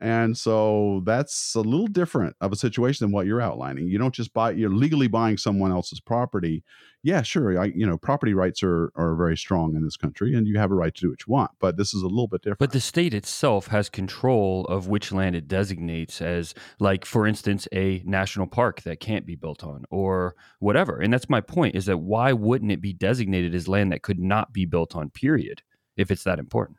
[0.00, 3.88] And so that's a little different of a situation than what you're outlining.
[3.88, 6.64] You don't just buy you're legally buying someone else's property.
[7.02, 7.58] Yeah, sure.
[7.58, 10.70] I you know, property rights are are very strong in this country and you have
[10.70, 12.58] a right to do what you want, but this is a little bit different.
[12.58, 17.66] But the state itself has control of which land it designates as like for instance
[17.72, 20.98] a national park that can't be built on or whatever.
[20.98, 24.18] And that's my point is that why wouldn't it be designated as land that could
[24.18, 25.62] not be built on period
[25.96, 26.78] if it's that important?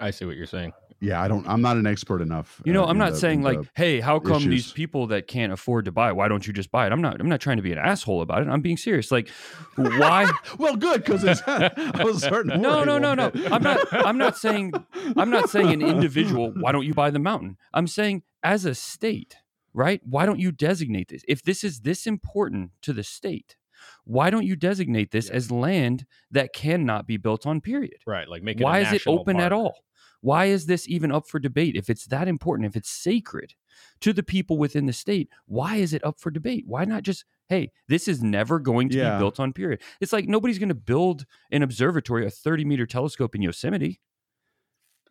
[0.00, 0.72] I see what you're saying.
[1.00, 2.60] Yeah, I don't I'm not an expert enough.
[2.64, 5.52] You know, uh, I'm not the- saying like, hey, how come these people that can't
[5.52, 6.92] afford to buy it, why don't you just buy it?
[6.92, 8.48] I'm not I'm not trying to be an asshole about it.
[8.48, 9.10] I'm being serious.
[9.10, 9.28] Like
[9.76, 13.30] why well, good because it's I was No, no, no, no.
[13.50, 14.72] I'm not I'm not saying
[15.16, 17.56] I'm not saying an individual, why don't you buy the mountain?
[17.72, 19.36] I'm saying as a state,
[19.72, 20.00] right?
[20.04, 21.22] Why don't you designate this?
[21.28, 23.56] If this is this important to the state,
[24.04, 25.36] why don't you designate this Yeah.
[25.36, 27.96] as land that cannot be built on period?
[28.06, 28.28] Right.
[28.28, 29.74] Like make it a Why is it open at all?
[30.22, 31.76] Why is this even up for debate?
[31.76, 33.54] If it's that important, if it's sacred
[34.00, 36.64] to the people within the state, why is it up for debate?
[36.66, 39.14] Why not just, hey, this is never going to Yeah.
[39.14, 39.80] be built on period?
[40.00, 44.00] It's like nobody's going to build an observatory, a 30 meter telescope in Yosemite.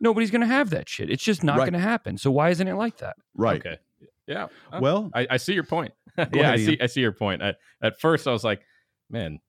[0.00, 1.10] Nobody's going to have that shit.
[1.10, 1.64] It's just not Right.
[1.64, 2.16] going to happen.
[2.16, 3.16] So why isn't it like that?
[3.34, 3.60] right.
[3.60, 3.78] Okay.
[4.26, 4.46] Yeah.
[4.72, 5.92] Uh, Well, I, I see your point.
[6.18, 6.70] yeah, ahead, I see.
[6.72, 6.78] Ian.
[6.82, 7.42] I see your point.
[7.42, 8.62] I, at first, I was like,
[9.10, 9.40] man,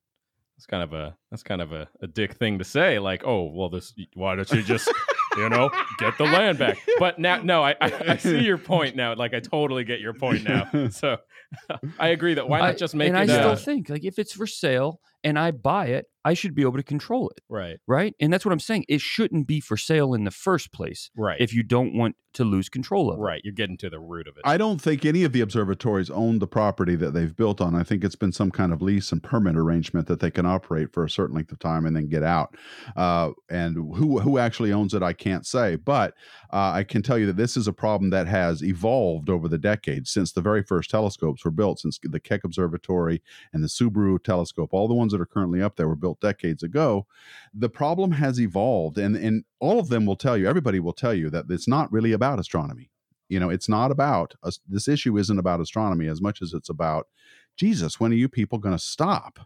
[0.58, 2.97] that's kind of a that's kind of a, a dick thing to say.
[3.00, 3.93] Like, oh, well, this.
[4.15, 4.91] Why don't you just,
[5.37, 6.77] you know, get the land back?
[6.99, 9.15] But now, no, I, I, I see your point now.
[9.15, 10.89] Like, I totally get your point now.
[10.89, 11.17] So,
[11.99, 14.03] I agree that why not just make and it And I still uh, think like
[14.03, 17.41] if it's for sale and I buy it, I should be able to control it,
[17.49, 18.13] right, right?
[18.19, 18.86] And that's what I'm saying.
[18.88, 22.43] It shouldn't be for sale in the first place right, if you don't want to
[22.43, 23.21] lose control of it.
[23.21, 23.41] right.
[23.43, 24.43] You're getting to the root of it.
[24.45, 27.75] I don't think any of the observatories own the property that they've built on.
[27.75, 30.93] I think it's been some kind of lease and permit arrangement that they can operate
[30.93, 32.55] for a certain length of time and then get out.
[32.95, 35.75] Uh, and who who actually owns it, I can't say.
[35.75, 36.13] But
[36.53, 39.57] uh, I can tell you that this is a problem that has evolved over the
[39.57, 43.21] decades since the very first telescopes were built, since the Keck Observatory
[43.53, 44.69] and the Subaru telescope.
[44.73, 47.07] All the ones that are currently up there were built decades ago.
[47.53, 50.47] The problem has evolved, and and all of them will tell you.
[50.47, 52.91] Everybody will tell you that it's not really about astronomy
[53.31, 56.69] you know it's not about us this issue isn't about astronomy as much as it's
[56.69, 57.07] about
[57.55, 59.39] jesus when are you people going to stop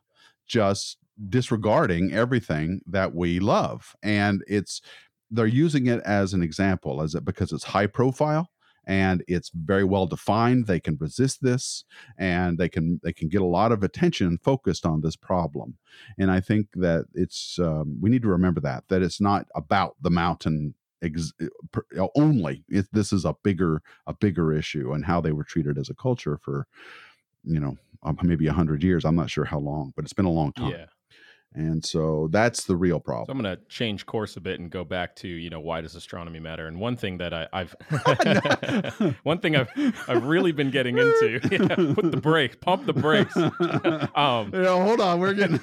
[0.47, 0.97] just
[1.29, 4.81] disregarding everything that we love and it's
[5.35, 8.49] they're using it as an example as it because it's high profile
[8.87, 11.83] and it's very well defined they can resist this
[12.17, 15.77] and they can they can get a lot of attention focused on this problem.
[16.17, 19.95] And i think that it's um, we need to remember that that it's not about
[20.01, 21.33] the mountain ex-
[22.15, 22.63] only.
[22.69, 25.95] It, this is a bigger a bigger issue and how they were treated as a
[25.95, 26.67] culture for
[27.43, 30.25] you know um, maybe a hundred years i'm not sure how long but it's been
[30.25, 30.71] a long time.
[30.71, 30.85] Yeah.
[31.55, 34.69] And so that's the real So problem I'm going to change course a bit and
[34.69, 36.67] go back to you know why does astronomy matter?
[36.67, 37.75] And one thing that I, I've
[39.23, 39.69] one thing I've
[40.07, 41.39] I've really been getting into.
[41.55, 43.35] Yeah, put the brakes, pump the brakes.
[43.37, 45.59] um, yeah, hold on we're getting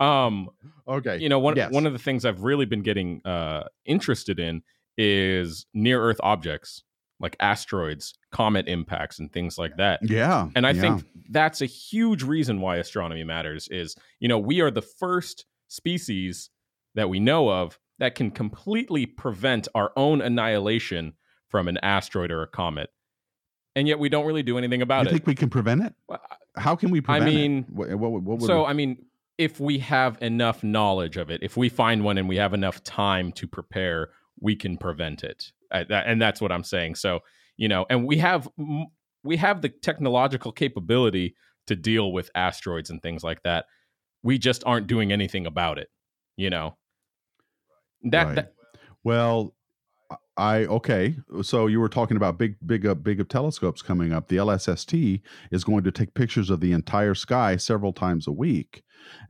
[0.00, 0.48] um,
[0.86, 1.72] okay you know one Yes.
[1.72, 4.62] one of the things I've really been getting uh, interested in
[4.96, 6.82] is near Earth objects
[7.20, 10.00] like asteroids, comet impacts, and things like that.
[10.02, 10.80] yeah And I yeah.
[10.80, 15.44] think that's a huge reason why astronomy matters is, you know, we are the first
[15.66, 16.50] species
[16.94, 21.14] that we know of that can completely prevent our own annihilation
[21.48, 22.90] from an asteroid or a comet.
[23.74, 25.12] And yet we don't really do anything about you it.
[25.12, 25.94] think we can prevent it
[26.58, 27.70] how can we prevent mean, it?
[27.70, 29.04] What, what, what so, we- I mean,
[29.36, 32.82] if we have enough knowledge of it, if we find one and we have enough
[32.82, 35.52] time to prepare, we can prevent it.
[35.70, 36.94] Uh, and that's what I'm saying.
[36.96, 37.20] So,
[37.56, 38.48] you know, and we have
[39.24, 41.34] we have the technological capability
[41.66, 43.66] to deal with asteroids and things like that.
[44.22, 45.88] We just aren't doing anything about it,
[46.36, 46.76] you know.
[48.02, 48.34] That, Right.
[48.36, 48.52] that
[49.04, 49.54] Well,
[50.36, 51.16] I okay.
[51.42, 54.28] So you were talking about big, big, uh, big up telescopes coming up.
[54.28, 58.82] The LSST is going to take pictures of the entire sky several times a week,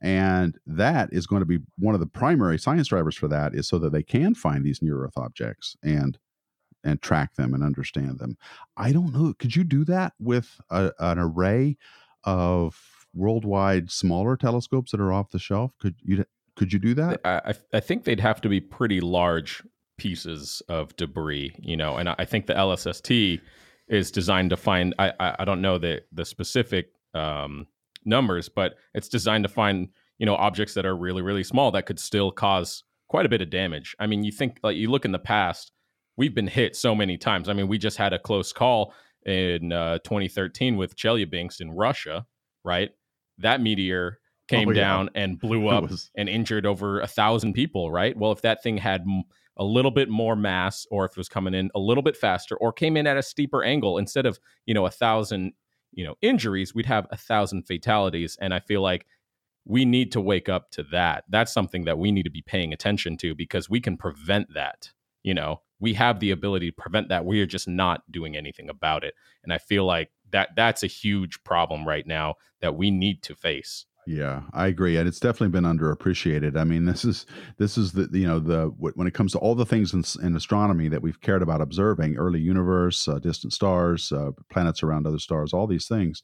[0.03, 3.55] and that is going to be one of the primary science drivers for that.
[3.55, 6.18] Is so that they can find these near Earth objects and
[6.88, 8.37] and track them and understand them.
[8.77, 9.35] I don't know.
[9.38, 11.77] Could you do that with a, an array
[12.24, 12.79] of
[13.14, 15.72] worldwide smaller telescopes that are off the shelf?
[15.79, 16.24] Could you
[16.57, 17.20] could you do that?
[17.24, 19.62] I, I- think they'd have to be pretty large
[19.96, 23.40] pieces of debris, you know, and I, think the LSST
[23.88, 24.94] is designed to find.
[24.98, 27.66] I I, I don't know the the specific um,
[28.05, 31.87] numbers, but it's designed to find you know objects that are really really small that
[31.87, 33.96] could still cause quite a bit of damage.
[33.98, 35.72] I mean, you think like you look in the past,
[36.18, 37.48] we've been hit so many times.
[37.48, 38.92] I mean, we just had a close call
[39.24, 42.26] in uh, 2013 with Chelyabinsk in Russia,
[42.64, 42.90] right?
[43.38, 44.81] That meteor came Oh, yeah.
[44.81, 48.16] down and blew up was- and injured over a thousand people, right?
[48.16, 49.22] Well, if that thing had m-
[49.57, 52.57] a little bit more mass, or if it was coming in a little bit faster,
[52.57, 55.52] or came in at a steeper angle, instead of you know a thousand
[55.92, 58.37] you know injuries, we'd have a thousand fatalities.
[58.40, 59.07] And I feel like
[59.64, 61.24] we need to wake up to that.
[61.28, 64.90] That's something that we need to be paying attention to because we can prevent that.
[65.24, 67.25] You know, we have the ability to prevent that.
[67.25, 69.14] We are just not doing anything about it.
[69.43, 73.35] And I feel like that that's a huge problem right now that we need to
[73.35, 73.87] face.
[74.11, 76.57] Yeah, I agree, and it's definitely been underappreciated.
[76.57, 77.27] I mean, this is
[77.59, 80.35] this is the you know the when it comes to all the things in, in
[80.35, 85.18] astronomy that we've cared about observing, early universe, uh, distant stars, uh, planets around other
[85.18, 86.23] stars, all these things.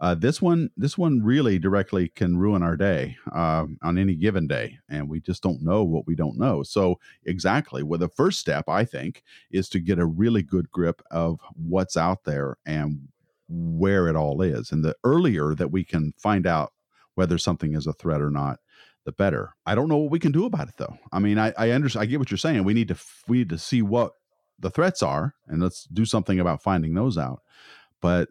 [0.00, 4.46] Uh, this one, this one really directly can ruin our day uh, on any given
[4.46, 6.62] day, and we just don't know what we don't know.
[6.62, 11.02] So exactly, well, the first step I think is to get a really good grip
[11.10, 13.08] of what's out there and
[13.48, 16.72] where it all is, and the earlier that we can find out
[17.14, 18.58] whether something is a threat or not,
[19.04, 19.54] the better.
[19.66, 20.98] I don't know what we can do about it though.
[21.12, 22.02] I mean, I, I understand.
[22.02, 22.64] I get what you're saying.
[22.64, 24.12] We need to f- we need to see what
[24.58, 27.40] the threats are, and let's do something about finding those out.
[28.00, 28.28] But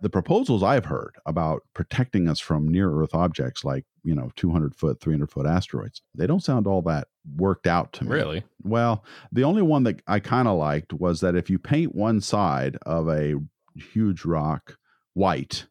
[0.00, 4.74] the proposals I've heard about protecting us from near Earth objects like you know 200
[4.74, 8.10] foot, 300 foot asteroids, they don't sound all that worked out to me.
[8.10, 8.44] Really?
[8.62, 12.20] Well, the only one that I kind of liked was that if you paint one
[12.20, 13.34] side of a
[13.74, 14.76] huge rock
[15.14, 15.66] white,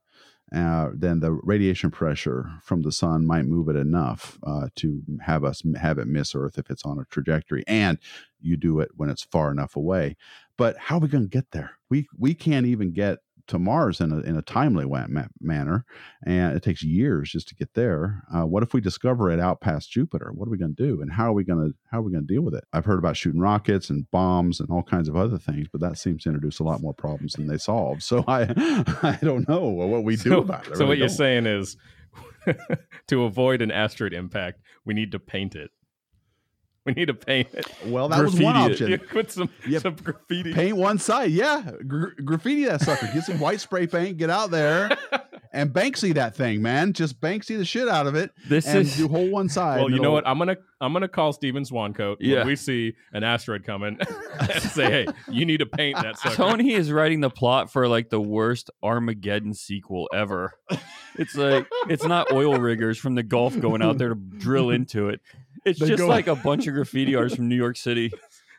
[0.54, 5.44] uh, then the radiation pressure from the sun might move it enough uh, to have
[5.44, 7.98] us have it miss Earth if it's on a trajectory, and
[8.40, 10.16] you do it when it's far enough away.
[10.58, 11.72] But how are we going to get there?
[11.90, 15.86] We we can't even get to Mars in a in a timely wa- ma- manner,
[16.26, 18.24] and it takes years just to get there.
[18.34, 20.32] Uh, what if we discover it out past Jupiter?
[20.34, 22.12] What are we going to do, and how are we going to how are we
[22.12, 22.64] going to deal with it?
[22.72, 25.98] I've heard about shooting rockets and bombs and all kinds of other things, but that
[25.98, 28.02] seems to introduce a lot more problems than they solve.
[28.04, 28.44] So I
[29.04, 30.78] I don't know what we do so, about it.
[30.78, 31.78] So what really you're saying is
[33.08, 35.72] to avoid an asteroid impact, we need to paint it.
[36.86, 37.66] We need to paint it.
[37.86, 38.92] Well, that was one Graffiti option.
[38.92, 40.54] You put some, Yeah, some graffiti.
[40.54, 41.72] Paint one side, yeah.
[41.88, 43.08] Gr- graffiti that sucker.
[43.14, 44.18] Get some white spray paint.
[44.18, 44.90] Get out there
[45.54, 46.92] and Banksy that thing, man.
[46.92, 49.80] Just Banksy the shit out of it This and is do whole one side.
[49.80, 50.28] well, you know what?
[50.28, 52.40] I'm gonna I'm gonna call Steven Swancoat Yeah.
[52.40, 53.98] when we see an asteroid coming
[54.42, 57.88] and say, "Hey, you need to paint that sucker." Tony is writing the plot for
[57.88, 60.52] like the worst Armageddon sequel ever.
[61.18, 65.08] It's like it's not oil riggers from the Gulf going out there to drill into
[65.08, 65.22] it.
[65.66, 68.12] It's They just go- like a bunch of graffiti artists from New York City.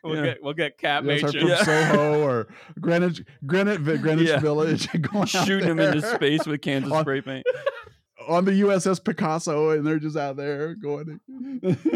[0.03, 0.23] We'll Yeah.
[0.25, 1.39] get we'll get Cat Yes, or Major.
[1.41, 1.63] from Yeah.
[1.65, 2.47] Soho or
[2.81, 4.39] Greenwich, Greenwich, Greenwich Yeah.
[4.41, 7.47] Village, going Shooting them into space with cans of On- spray paint.
[8.29, 11.21] on the USS Picasso, and they're just out there going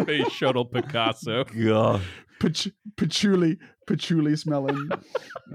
[0.01, 1.45] Space Shuttle Picasso.
[1.45, 2.03] God.
[2.41, 4.91] Pach- patchouli, patchouli smelling.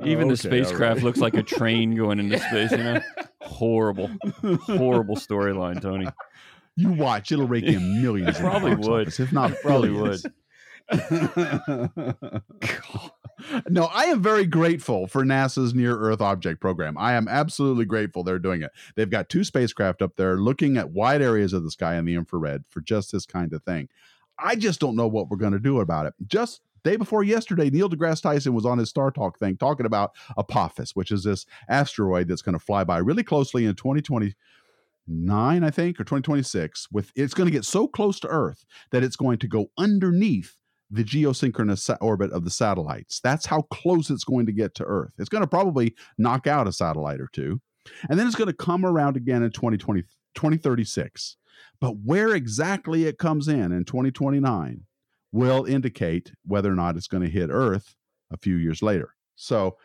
[0.04, 1.04] Even Okay, the spacecraft all right.
[1.04, 3.02] looks like a train going into space, you know?
[3.42, 4.10] Horrible.
[4.66, 6.08] Horrible storyline, Tony.
[6.76, 8.40] You watch; it'll rake in millions.
[8.40, 9.08] Probably would.
[9.08, 10.26] office, if not Probably billions.
[13.70, 16.98] no, I am very grateful for NASA's Near Earth Object Program.
[16.98, 18.72] I am absolutely grateful they're doing it.
[18.96, 22.16] They've got two spacecraft up there looking at wide areas of the sky in the
[22.16, 23.90] infrared for just this kind of thing.
[24.38, 26.14] I just don't know what we're going to do about it.
[26.28, 30.12] Just day before yesterday, Neil deGrasse Tyson was on his Star Talk thing talking about
[30.38, 33.76] Apophis, which is this asteroid that's going to fly by really closely in
[35.08, 36.88] 2029, I think, or 2026.
[36.92, 40.58] With it's going to get so close to Earth that it's going to go underneath
[40.90, 43.20] the geosynchronous orbit of the satellites.
[43.22, 45.14] That's how close it's going to get to Earth.
[45.18, 47.60] It's going to probably knock out a satellite or two.
[48.10, 50.04] And then it's going to come around again in 2020,
[50.36, 51.38] 2036.
[51.82, 54.84] But where exactly it comes in in 2029
[55.32, 57.96] will indicate whether or not it's going to hit Earth
[58.32, 59.16] a few years later.
[59.36, 59.78] So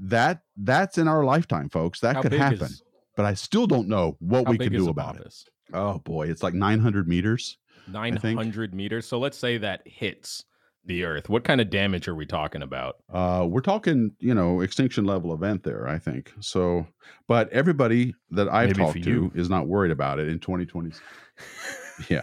[0.00, 2.00] that that's in our lifetime, folks.
[2.00, 2.62] That How could happen.
[2.62, 2.82] is-
[3.16, 5.34] but I still don't know what how we can do about it.
[5.72, 7.58] Oh boy, it's like 900 meters.
[7.86, 9.06] Nine hundred meters.
[9.06, 10.44] So let's say that hits
[10.86, 11.28] the Earth.
[11.28, 12.96] What kind of damage are we talking about?
[13.12, 16.32] Uh, we're talking, you know, extinction level event there, I think.
[16.40, 16.86] So,
[17.26, 19.32] but everybody that I've Maybe talked to you.
[19.34, 20.92] is not worried about it in 2020.
[22.08, 22.22] yeah.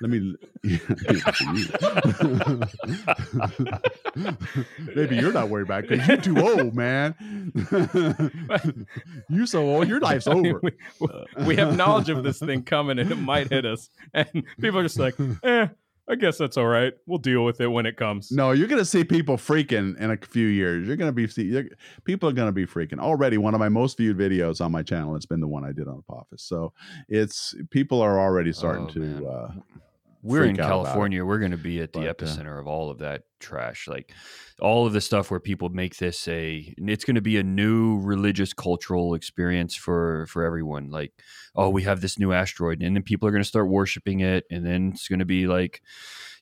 [0.00, 0.78] Let me, maybe
[1.54, 1.66] you.
[4.96, 7.14] maybe you're not worried about it because you're too old, man.
[9.28, 10.60] you so old, your life's over.
[10.62, 10.72] we,
[11.44, 13.90] we have knowledge of this thing coming and it might hit us.
[14.14, 15.68] And people are just like, eh,
[16.10, 16.92] I guess that's all right.
[17.06, 18.32] We'll deal with it when it comes.
[18.32, 20.86] No, you're going to see people freaking in a few years.
[20.86, 21.64] You're going to be see you're,
[22.04, 23.38] people are going to be freaking already.
[23.38, 25.86] One of my most viewed videos on my channel has been the one I did
[25.86, 26.42] on Apophis.
[26.42, 26.72] So
[27.08, 29.24] it's people are already starting Oh, to man.
[29.26, 29.52] uh,
[30.22, 30.84] we're in freak out about it.
[30.84, 31.24] California.
[31.24, 33.88] We're going to be at the But, uh, epicenter of all of that trash.
[33.88, 34.12] Like
[34.60, 37.98] all of the stuff where people make this a, it's going to be a new
[38.00, 40.90] religious cultural experience for for everyone.
[40.90, 41.12] Like,
[41.56, 44.44] oh, we have this new asteroid, and then people are going to start worshiping it,
[44.50, 45.82] and then it's going to be like,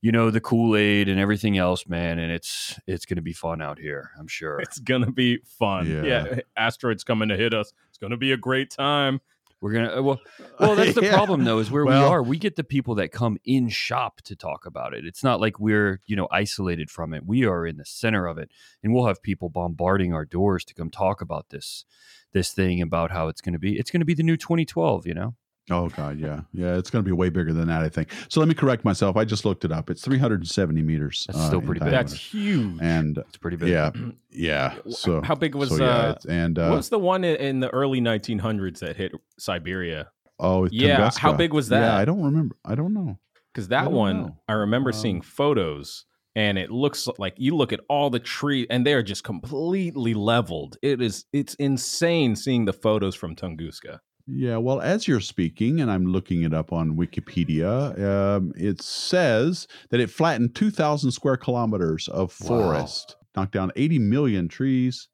[0.00, 2.18] you know, the Kool Aid and everything else, man.
[2.18, 4.10] And it's it's going to be fun out here.
[4.18, 4.60] I'm sure.
[4.60, 5.86] It's gonna be fun.
[5.88, 6.02] Yeah.
[6.04, 6.40] Yeah.
[6.56, 7.72] asteroids coming to hit us.
[7.88, 9.20] It's gonna be a great time.
[9.60, 10.20] We're gonna uh, well,
[10.60, 10.76] well.
[10.76, 11.12] That's the Yeah.
[11.14, 12.22] problem, though, is where Well- we are.
[12.22, 15.04] We get the people that come in shop to talk about it.
[15.04, 17.24] It's not like we're you know isolated from it.
[17.26, 18.50] We are in the center of it,
[18.82, 21.84] and we'll have people bombarding our doors to come talk about this
[22.32, 23.78] this thing about how it's going to be.
[23.78, 25.06] It's going to be the new 2012.
[25.06, 25.34] You know,
[25.70, 26.76] Oh god, yeah, yeah.
[26.76, 28.10] It's going to be way bigger than that, I think.
[28.28, 29.16] So let me correct myself.
[29.16, 29.90] I just looked it up.
[29.90, 31.26] It's 370 meters.
[31.28, 31.90] That's still in pretty big.
[31.90, 32.78] That's huge.
[32.80, 33.68] and it's pretty big.
[33.68, 33.90] yeah,
[34.30, 34.76] yeah.
[34.88, 37.36] So How big was so, yeah, uh, it's- and what uh, was the one in,
[37.36, 40.08] in the early 1900s that hit Siberia?
[40.40, 41.80] oh, Yeah, how big was that?
[41.80, 41.96] Yeah.
[41.96, 42.56] I don't remember.
[42.64, 43.18] I don't know.
[43.52, 44.36] Because that don't one, know.
[44.48, 46.04] I remember Um, seeing photos,
[46.36, 50.76] and it looks like you look at all the tree, and they're just completely leveled.
[50.82, 53.98] It is, it's insane seeing the photos from Tunguska.
[54.30, 59.66] Yeah, well, as you're speaking, and I'm looking it up on Wikipedia, um, it says
[59.90, 62.48] that it flattened 2,000 square kilometers of Wow.
[62.48, 65.08] forest, knocked down 80 million trees,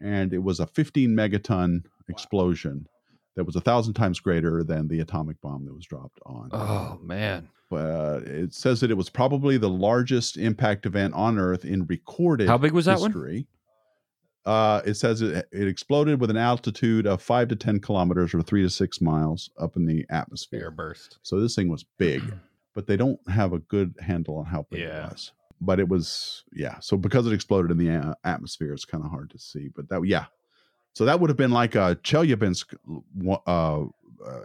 [0.00, 2.86] and it was a 15 megaton explosion
[3.34, 6.50] that was a thousand times greater than the atomic bomb that was dropped on.
[6.52, 11.64] Oh man, Uh, it says that it was probably the largest impact event on Earth
[11.64, 12.52] in recorded history.
[12.52, 13.10] How big was that one?
[14.46, 18.40] Uh, it says it, it exploded with an altitude of five to 10 kilometers or
[18.42, 20.70] three to six miles up in the atmosphere.
[20.70, 21.18] burst.
[21.22, 22.22] So this thing was big,
[22.74, 25.06] but they don't have a good handle on how big Yeah.
[25.06, 25.32] it was.
[25.60, 26.78] But it was, yeah.
[26.80, 29.68] So because it exploded in the a- atmosphere, it's kind of hard to see.
[29.74, 30.26] But that, yeah.
[30.92, 32.74] So that would have been like a Chelyabinsk
[33.46, 33.86] uh, uh,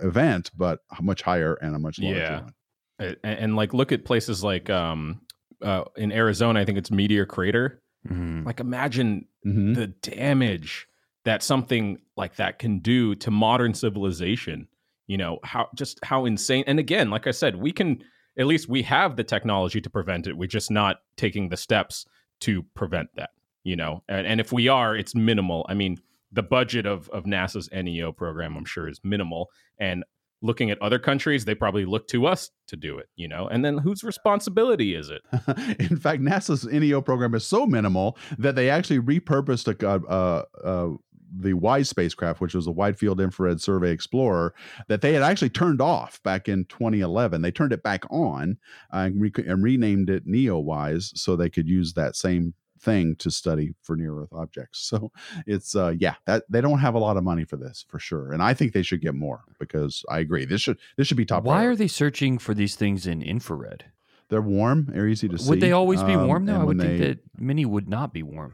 [0.01, 2.41] event, but much higher and a much larger Yeah.
[2.41, 2.53] one.
[2.99, 5.21] And, and like, look at places like um,
[5.61, 7.81] uh, in Arizona, I think it's Meteor Crater.
[8.09, 8.45] Mhm.
[8.45, 9.75] Like, imagine Mhm.
[9.75, 10.87] the damage
[11.23, 14.67] that something like that can do to modern civilization
[15.07, 18.01] you know how just how insane and again like i said we can
[18.37, 22.05] at least we have the technology to prevent it we're just not taking the steps
[22.39, 23.31] to prevent that
[23.63, 25.97] you know and, and if we are it's minimal i mean
[26.31, 29.49] the budget of of nasa's neo program i'm sure is minimal
[29.79, 30.03] and
[30.41, 33.63] looking at other countries they probably look to us to do it you know and
[33.63, 35.21] then whose responsibility is it
[35.79, 40.89] In fact, NASA's NEO program is so minimal that they actually repurposed a, uh, uh,
[41.33, 44.53] the WISE spacecraft, which was a Wide Field Infrared Survey Explorer,
[44.87, 47.41] that they had actually turned off back in 2011.
[47.41, 48.57] They turned it back on
[48.93, 53.29] uh, and, re- and renamed it NEOWISE so they could use that same thing to
[53.31, 54.79] study for near Earth objects.
[54.91, 55.11] So
[55.47, 58.33] it's uh yeah, that they don't have a lot of money for this for sure.
[58.33, 60.43] And I think they should get more because I agree.
[60.45, 63.85] This should this should be top Why are they searching for these things in infrared?
[64.29, 65.49] They're warm, they're easy to see.
[65.49, 66.59] Would they always be um, warm though?
[66.61, 68.53] I would think they- that many would not be warm.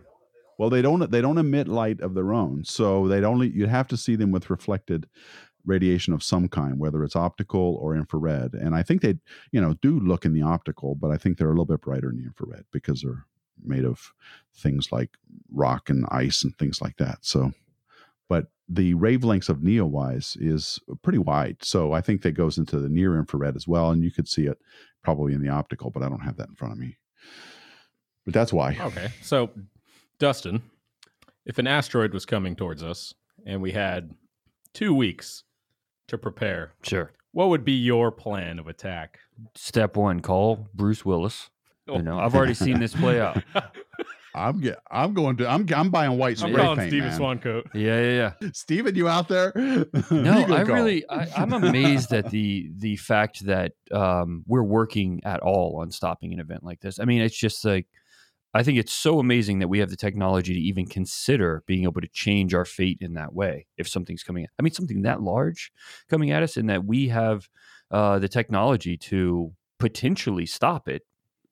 [0.60, 3.88] Well, they don't they don't emit light of their own, so they'd only you'd have
[3.90, 5.08] to see them with reflected
[5.66, 8.54] radiation of some kind, whether it's optical or infrared.
[8.54, 9.18] And I think they,
[9.52, 12.10] you know, do look in the optical, but I think they're a little bit brighter
[12.10, 13.26] in the infrared because they're
[13.64, 14.14] made of
[14.56, 15.12] things like
[15.52, 17.20] rock and ice and things like that.
[17.22, 17.52] So,
[18.30, 22.90] but the wavelengths of NeoWise is pretty wide, so I think that goes into the
[22.90, 24.58] near infrared as well, and you could see it
[25.04, 26.98] probably in the optical, but I don't have that in front of me.
[28.26, 28.78] But that's why.
[28.80, 29.10] Okay.
[29.22, 29.52] So,
[30.20, 30.62] Dustin,
[31.46, 33.14] if an asteroid was coming towards us
[33.46, 34.12] and we had
[34.74, 35.44] two weeks
[36.10, 37.14] to prepare, Sure.
[37.32, 39.20] what would be your plan of attack?
[39.56, 41.50] Step one: call Bruce Willis.
[41.88, 43.42] You know, I've already seen this play out.
[44.38, 46.90] I'm get, I'm going to I'm I'm buying white spray I'm calling paint.
[46.92, 47.20] Steven man.
[47.20, 47.64] Swancoat.
[47.74, 48.50] Yeah, yeah, yeah.
[48.54, 49.52] Steven, you out there?
[50.12, 50.76] No, I call.
[50.76, 55.92] really, I, I'm amazed at the the fact that um, we're working at all on
[55.92, 57.00] stopping an event like this.
[57.00, 57.88] I mean, it's just like
[58.54, 62.02] I think it's so amazing that we have the technology to even consider being able
[62.02, 64.46] to change our fate in that way if something's coming.
[64.58, 65.72] I mean, something that large
[66.10, 67.50] coming at us, and that we have
[67.92, 71.04] uh, the technology to potentially stop it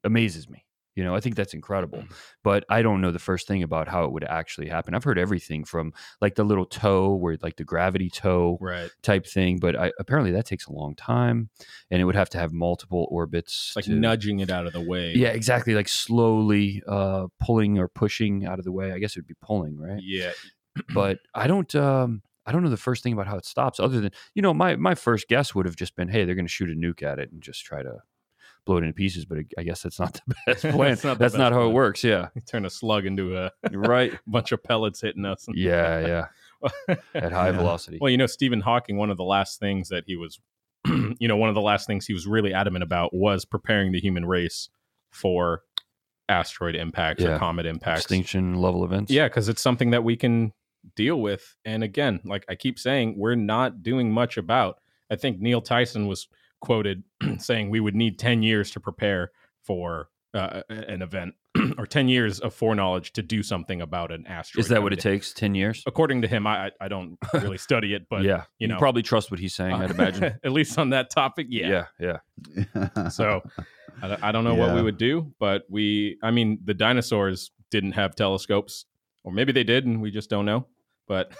[0.05, 0.65] amazes me.
[0.95, 2.05] You know, I think that's incredible,
[2.41, 4.95] but I don't know the first thing about how it would actually happen.
[4.95, 5.91] I've heard everything from
[6.21, 8.89] like the little toe, where like the gravity toe Right.
[9.03, 11.49] type thing, but I, apparently that takes a long time,
[11.91, 13.73] and it would have to have multiple orbits.
[13.75, 15.11] Like to- nudging it out of the way.
[15.13, 15.75] Yeah, exactly.
[15.75, 18.93] Like slowly uh, pulling or pushing out of the way.
[18.93, 19.99] I guess it would be pulling, right?
[20.01, 20.31] Yeah.
[20.93, 21.75] But I don't.
[21.75, 24.53] Um, I don't know the first thing about how it stops, other than you know,
[24.53, 27.03] my my first guess would have just been, hey, they're going to shoot a nuke
[27.03, 27.97] at it and just try to
[28.65, 29.25] blow it into pieces.
[29.25, 30.91] But I guess that's not the best plan.
[30.93, 32.03] It's not the that's not best how it works.
[32.03, 34.13] Yeah, Turn a slug into a right.
[34.27, 35.45] bunch of pellets hitting us.
[35.53, 36.27] Yeah,
[36.87, 36.95] yeah.
[37.13, 37.57] At high Yeah.
[37.57, 37.99] velocity.
[38.01, 40.39] Well, you know, Stephen Hawking, one of the last things that he was
[40.87, 43.99] you know, one of the last things he was really adamant about was preparing the
[43.99, 44.69] human race
[45.11, 45.61] for
[46.29, 47.35] asteroid impacts Yeah.
[47.35, 48.01] or comet impacts.
[48.01, 49.11] Extinction level events.
[49.11, 50.53] Yeah, because it's something that we can
[50.95, 51.55] deal with.
[51.65, 54.79] And again, like I keep saying, we're not doing much about.
[55.09, 56.27] I think Neil Tyson was
[56.61, 57.03] quoted
[57.37, 59.31] saying we would need 10 years to prepare
[59.63, 61.33] for uh, an event
[61.77, 64.65] or 10 years of foreknowledge to do something about an asteroid.
[64.65, 65.31] Is that what it takes?
[65.33, 65.81] Ten years?
[65.87, 68.43] According to him, I I- I don't really study it, but yeah.
[68.59, 69.73] you know, probably trust what he's saying.
[69.73, 70.23] I'd imagine.
[70.43, 71.85] at least on that topic, yeah.
[71.99, 72.17] yeah.
[72.75, 72.89] Yeah.
[73.09, 73.41] So
[74.01, 77.51] I, don't- I don't know what we would do, but we, I mean, the dinosaurs
[77.71, 78.83] didn't have telescopes,
[79.23, 80.67] or maybe they did, and we just don't know.
[81.07, 81.33] But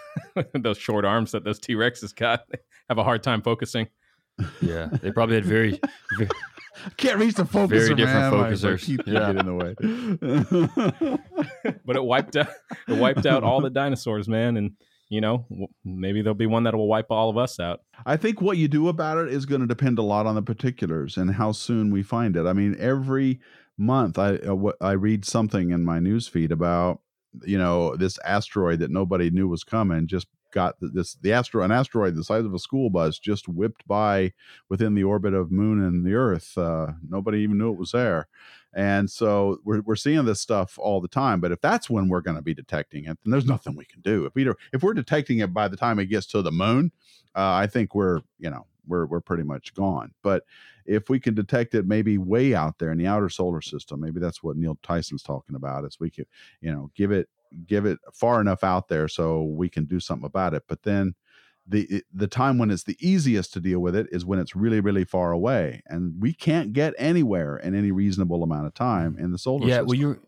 [0.54, 2.46] those short arms that those T Rexes got
[2.88, 3.88] have a hard time focusing.
[4.62, 4.88] Yeah.
[5.02, 5.80] They probably had very,
[6.18, 6.30] very
[6.98, 8.32] Can't reach the focuser, Very different man.
[8.32, 9.08] My- my focusers.
[9.08, 9.32] Yeah.
[9.34, 11.20] get in the way.
[11.86, 12.48] But it wiped out,
[12.88, 14.72] it wiped out all the dinosaurs, man, and
[15.10, 15.46] you know,
[15.84, 17.82] maybe there'll be one that will wipe all of us out.
[18.08, 20.42] I think what you do about it is going to depend a lot on the
[20.42, 22.48] particulars and how soon we find it.
[22.48, 23.40] I mean, every
[23.78, 27.02] month I uh, what- I read something in my news feed about
[27.44, 31.72] you know this asteroid that nobody knew was coming just got this the astro an
[31.72, 34.34] asteroid the size of a school bus just whipped by
[34.70, 38.28] within the orbit of moon and the earth uh, nobody even knew it was there
[38.74, 42.22] and so we're, we're seeing this stuff all the time but if that's when we're
[42.22, 44.94] going to be detecting it then there's nothing we can do if we if we're
[44.94, 46.92] detecting it by the time it gets to the moon
[47.36, 50.14] uh, I think we're you know we're we're pretty much gone.
[50.24, 50.44] But
[50.86, 54.20] if we can detect it maybe way out there in the outer solar system, maybe
[54.20, 55.84] that's what Neil Tyson's talking about.
[55.86, 56.28] Is we could
[56.62, 57.28] you know give it
[57.66, 60.64] give it far enough out there so we can do something about it.
[60.68, 61.16] But then
[61.68, 64.80] the the time when it's the easiest to deal with it is when it's really
[64.80, 69.32] really far away, and we can't get anywhere in any reasonable amount of time in
[69.32, 69.76] the solar yeah.
[69.76, 69.88] system.
[69.88, 70.20] Well, you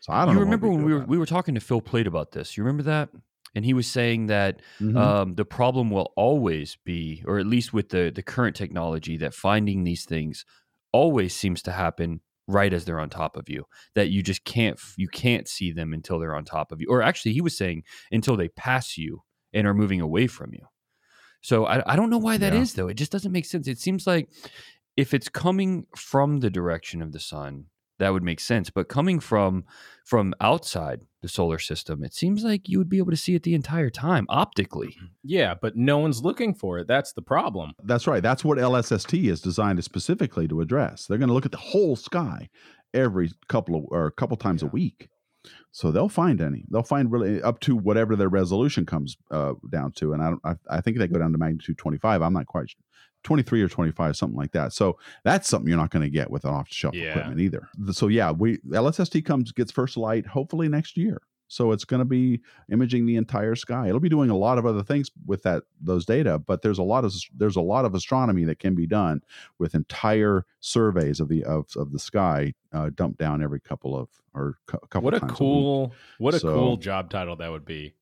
[0.00, 2.06] so I don't you remember we when we were we were talking to Phil Plait
[2.06, 2.56] about this?
[2.56, 3.08] You remember that?
[3.54, 4.60] And he was saying that.
[4.80, 4.96] Mhm.
[4.96, 9.34] um, the problem will always be, or at least with the the current technology, that
[9.34, 10.44] finding these things
[10.92, 13.64] always seems to happen right as they're on top of you.
[13.94, 16.86] That you just can't you can't see them until they're on top of you.
[16.88, 19.22] Or actually, he was saying until they pass you
[19.52, 20.66] and are moving away from you.
[21.40, 22.82] So I, I don't know why that is Yeah.
[22.82, 22.88] though.
[22.88, 23.66] It just doesn't make sense.
[23.66, 24.28] It seems like
[24.96, 27.66] if it's coming from the direction of the sun,
[27.98, 28.70] that would make sense.
[28.70, 29.64] But coming from
[30.04, 33.44] from outside the solar system, it seems like you would be able to see it
[33.44, 34.96] the entire time optically.
[35.22, 36.86] Yeah, but no one's looking for it.
[36.86, 37.72] That's the problem.
[37.82, 38.22] That's right.
[38.22, 41.06] That's what LSST is designed specifically to address.
[41.06, 42.50] They're going to look at the whole sky
[42.92, 45.08] every couple of or a couple times a week.
[45.70, 46.64] So they'll find any.
[46.70, 50.40] They'll find really up to whatever their resolution comes uh, down to, and I, don't,
[50.44, 52.20] I I think they go down to magnitude twenty five.
[52.20, 52.80] I'm not quite sure.
[53.24, 56.44] 23 or 25 something like that so that's something you're not going to get with
[56.44, 57.10] an off-the-shelf Yeah.
[57.10, 61.84] equipment either so yeah we lsst comes gets first light hopefully next year so it's
[61.84, 65.10] going to be imaging the entire sky it'll be doing a lot of other things
[65.26, 68.58] with that those data but there's a lot of there's a lot of astronomy that
[68.58, 69.20] can be done
[69.58, 74.08] with entire surveys of the of, of the sky uh, dumped down every couple of
[74.34, 77.94] or cou- couple What a cool, what a So- cool job title that would be.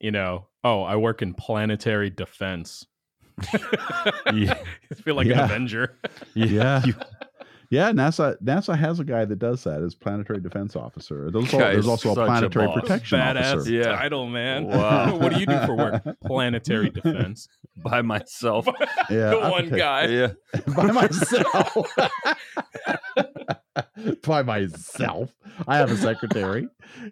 [0.00, 2.86] You know, oh, I work in planetary defense.
[4.34, 4.54] Yeah.
[4.90, 5.38] I feel like Yeah.
[5.44, 5.98] an Avenger.
[6.34, 6.82] yeah
[7.68, 11.58] yeah nasa nasa has a guy that does that as planetary defense officer there's, al-
[11.60, 13.96] Guy there's also a such a planetary protection Badass officer Yeah.
[13.96, 14.66] title, man.
[14.66, 15.16] Wow.
[15.16, 16.02] what do you do for work?
[16.24, 17.48] Planetary defense.
[17.78, 18.66] by myself.
[19.10, 20.06] yeah the I one take- guy.
[20.06, 20.28] yeah.
[20.76, 21.88] by myself.
[24.22, 25.32] by myself.
[25.66, 26.68] I have a secretary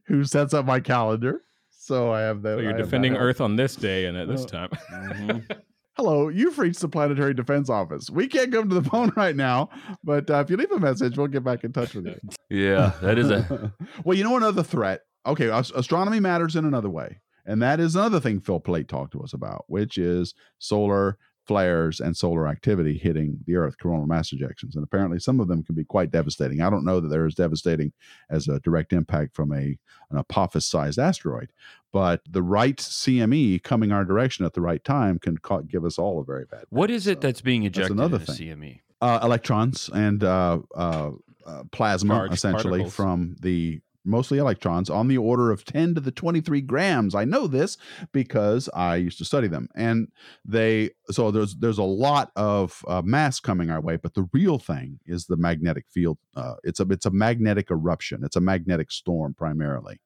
[0.06, 1.42] who sets up my calendar.
[1.70, 2.58] So I have that.
[2.58, 3.16] So you're have defending.
[3.16, 4.46] Earth on this day and at this Oh.
[4.46, 4.68] time.
[4.92, 5.60] Mhm.
[5.96, 8.10] Hello, you've reached the Planetary Defense Office.
[8.10, 9.68] We can't come to the phone right now,
[10.02, 12.18] but uh, if you leave a message, we'll get back in touch with you.
[12.50, 13.72] Yeah, that is a
[14.04, 15.02] well, you know another threat.
[15.24, 19.12] Okay, as- astronomy matters in another way, and that is another thing Phil Plait talked
[19.12, 21.16] to us about, which is solar
[21.46, 25.62] flares and solar activity hitting the Earth, coronal mass ejections, and apparently some of them
[25.62, 26.60] can be quite devastating.
[26.62, 27.92] I don't know that they're as devastating
[28.30, 29.78] as a direct impact from a
[30.10, 31.50] an Apophis-sized asteroid,
[31.92, 35.98] but the right CME coming our direction at the right time can ca- give us
[35.98, 36.64] all a very bad.
[36.70, 38.36] What is it So, that's being ejected another in a thing.
[38.58, 38.80] CME?
[39.00, 41.10] uh, electrons and uh, uh,
[41.46, 42.94] uh, plasma, Charged essentially particles.
[42.94, 47.14] from the mostly electrons on the order of 10 to the 23 grams.
[47.14, 47.76] I know this
[48.12, 50.08] because I used to study them, and
[50.44, 54.58] they so there's there's a lot of uh, mass coming our way, but the real
[54.58, 56.18] thing is the magnetic field.
[56.36, 58.24] Uh, it's a it's a magnetic eruption.
[58.24, 60.00] It's a magnetic storm primarily,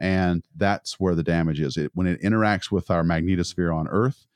[0.00, 1.76] and that's where the damage is.
[1.76, 4.26] It when it interacts with our magnetosphere on Earth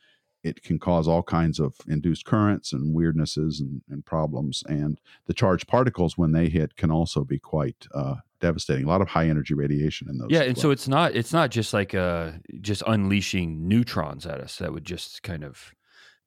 [0.42, 4.62] it can cause all kinds of induced currents and weirdnesses and, and problems.
[4.68, 8.84] And the charged particles, when they hit, can also be quite uh, devastating.
[8.84, 10.28] A lot of high energy radiation in those.
[10.30, 10.62] Yeah, and well.
[10.62, 14.84] so it's not it's not just like uh just unleashing neutrons at us that would
[14.84, 15.74] just kind of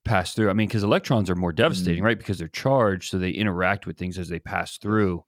[0.03, 0.49] pass through.
[0.49, 2.17] I mean, because electrons are more devastating, right?
[2.17, 5.23] Because they're charged, so they interact with things as they pass through.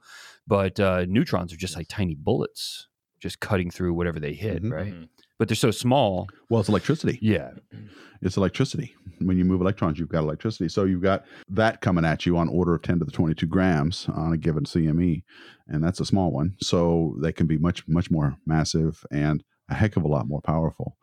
[0.45, 2.87] But uh, neutrons are just like tiny bullets,
[3.19, 4.71] just cutting through whatever they hit, Mhm.
[4.71, 4.93] right?
[4.93, 5.07] Mhm.
[5.39, 6.27] But they're so small.
[6.49, 7.17] Well, it's electricity.
[7.21, 7.51] Yeah.
[8.21, 8.95] It's electricity.
[9.19, 10.69] When you move electrons, you've got electricity.
[10.69, 14.07] So you've got that coming at you on order of 10 to the 22 grams
[14.09, 15.23] on a given CME.
[15.67, 16.55] And that's a small one.
[16.61, 20.41] So they can be much, much more massive and a heck of a lot more
[20.41, 20.95] powerful.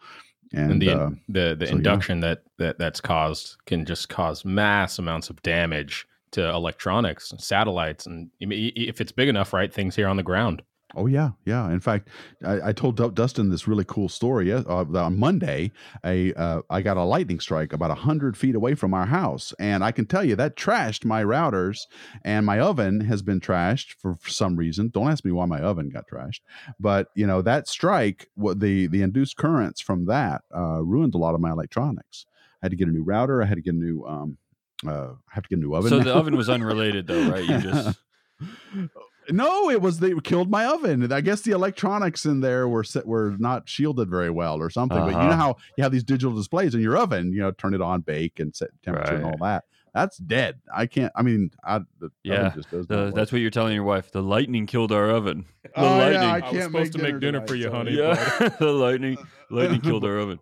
[0.53, 1.77] And, And, the uh, the the so, yeah.
[1.77, 7.41] induction that, that that's caused can just cause mass amounts of damage to electronics, and
[7.41, 10.63] satellites, and I mean, i- if it's big enough, right, things here on the ground.
[10.97, 11.71] Oh yeah, yeah.
[11.71, 12.09] In fact,
[12.45, 14.53] I, I told Du- Dustin this really cool story.
[14.53, 15.73] Uh, on Monday,
[16.05, 19.85] a uh, I got a lightning strike about hundred feet away from our house, and
[19.85, 21.87] I can tell you that trashed my routers,
[22.25, 24.89] and my oven has been trashed for, for some reason.
[24.89, 26.41] Don't ask me why my oven got trashed,
[26.79, 31.19] but you know that strike, what the the induced currents from that uh, ruined a
[31.19, 32.27] lot of my electronics.
[32.63, 33.43] I had to get a new router.
[33.43, 34.39] I had to get a new um,
[34.87, 35.91] uh, I have to get a new oven.
[35.91, 37.45] So the oven was unrelated, though, right?
[37.45, 37.99] You just
[39.31, 41.13] no, it was they killed my oven.
[41.13, 44.99] I guess the electronics in there were set, were not shielded very well or something.
[44.99, 45.37] But you know Uh-huh.
[45.37, 48.41] how you have these digital displays in your oven, you know, turn it on, bake,
[48.41, 49.65] and set temperature and all that.
[49.93, 50.61] That's dead.
[50.73, 51.13] I can't.
[51.17, 54.13] I mean, I, the Yeah, just does the, that's what you're telling your wife.
[54.13, 55.47] The lightning killed our oven.
[55.65, 56.23] The Oh, yeah, lightning.
[56.31, 57.93] I I can't supposed to make dinner for you, honey.
[57.97, 58.15] yeah,
[58.61, 59.19] the lightning.
[59.51, 60.39] Lightning killed our oven.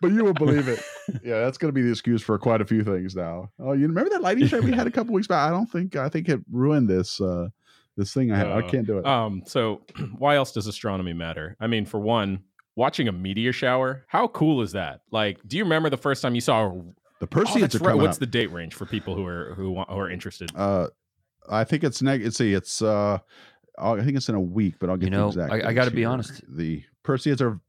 [0.00, 0.80] But you will believe it.
[1.24, 3.50] yeah, that's going to be the excuse for quite a few things now.
[3.60, 5.48] Oh, you remember that lightning strike we had a couple weeks back?
[5.48, 7.48] I don't think I think it ruined this uh
[7.96, 8.46] this thing I had.
[8.48, 9.06] I Uh, can't do it.
[9.06, 9.82] Um, so
[10.18, 11.56] why else does astronomy matter?
[11.60, 12.44] I mean, for one,
[12.76, 15.00] watching a meteor shower, how cool is that?
[15.10, 16.66] Like, do you remember the first time you saw?
[16.66, 16.70] A,
[17.20, 17.86] the oh, Perseids that's are right.
[17.90, 18.20] coming What's up.
[18.20, 20.50] the date range for people who are who, want, who are interested?
[20.56, 20.88] Uh,
[21.48, 22.22] I think it's neg.
[22.24, 22.52] Let's see.
[22.54, 23.18] It's uh,
[23.78, 25.64] I'll- think it's in a week, but I'll get You know, the exact.
[25.64, 26.42] I- I gotta be honest.
[26.48, 27.60] The Perseids are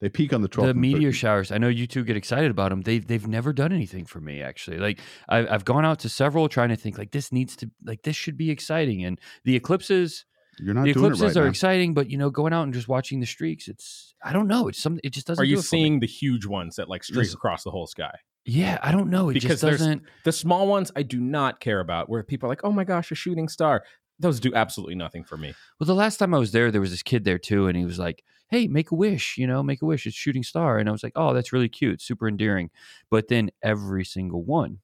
[0.00, 0.66] they peak on the 12th.
[0.66, 1.14] the meteor 13th.
[1.14, 1.52] showers.
[1.52, 2.80] I know you two get excited about them.
[2.82, 4.78] They've they've never done anything for me actually.
[4.78, 8.02] Like I've I've gone out to several trying to think like this needs to like
[8.02, 9.04] this should be exciting.
[9.04, 10.24] And the eclipses,
[10.58, 11.50] You're not the doing it eclipses right are now.
[11.50, 14.68] exciting, but you know, going out and just watching the streaks, it's I don't know.
[14.68, 15.00] It's something.
[15.04, 15.42] It just doesn't.
[15.42, 15.82] Are you do it for me.
[15.82, 18.14] seeing the huge ones that like streak across the whole sky?
[18.46, 19.28] Yeah, I don't know.
[19.28, 20.02] It Because just there's- doesn't.
[20.24, 22.08] The small ones I do not care about.
[22.08, 23.84] Where people are like, "Oh my gosh, a shooting star."
[24.18, 25.54] Those do absolutely nothing for me.
[25.78, 27.84] Well, the last time I was there, there was this kid there too, and he
[27.86, 30.06] was like, "Hey, make a wish, you know, make a wish.
[30.06, 32.70] It's shooting star." And I was like, "Oh, that's really cute, super endearing."
[33.10, 34.78] But then every single one,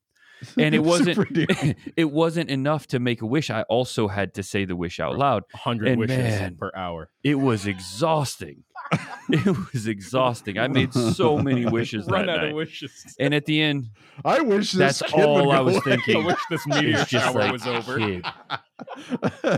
[0.58, 1.18] and it wasn't
[1.96, 3.50] it wasn't enough to make a wish.
[3.50, 5.44] I also had to say the wish out loud.
[5.52, 7.10] 100 And wishes man, per hour.
[7.22, 8.64] It was exhausting.
[9.30, 10.58] it was exhausting.
[10.58, 12.50] I made so many wishes that Run out night.
[12.50, 13.16] of wishes.
[13.18, 13.88] And at the end,
[14.24, 15.96] I wish this That's all I was away.
[15.96, 16.22] thinking.
[16.22, 17.98] I wish this meteor shower like, was over.
[17.98, 18.24] kid,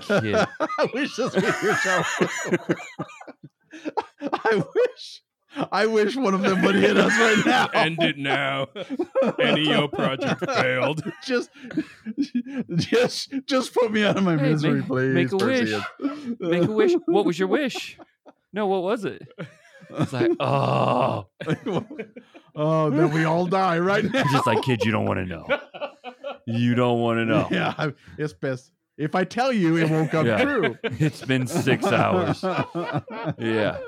[0.01, 0.35] Kid.
[0.37, 2.77] I wish this meteor shower was over.
[4.23, 5.23] I wish.
[5.73, 7.69] I wish one of them would hit us right now.
[7.73, 8.69] End it now.
[9.39, 11.03] NEO project failed.
[11.25, 11.49] just,
[12.77, 15.15] just, just put me out of my Hey, misery, make- please.
[15.15, 15.73] make a wish.
[16.39, 16.93] Make a wish.
[17.07, 17.99] What was your wish?
[18.53, 19.27] No, what was it?
[19.91, 21.27] It's like, oh,
[22.55, 24.25] oh, then we all die right now.
[24.31, 25.47] just like kid, you don't want to know.
[26.47, 27.49] You don't want to know.
[27.51, 30.43] Yeah, it's best if I tell you, it won't come Yeah.
[30.45, 30.77] true.
[30.99, 32.43] It's been six hours.
[33.39, 33.79] Yeah.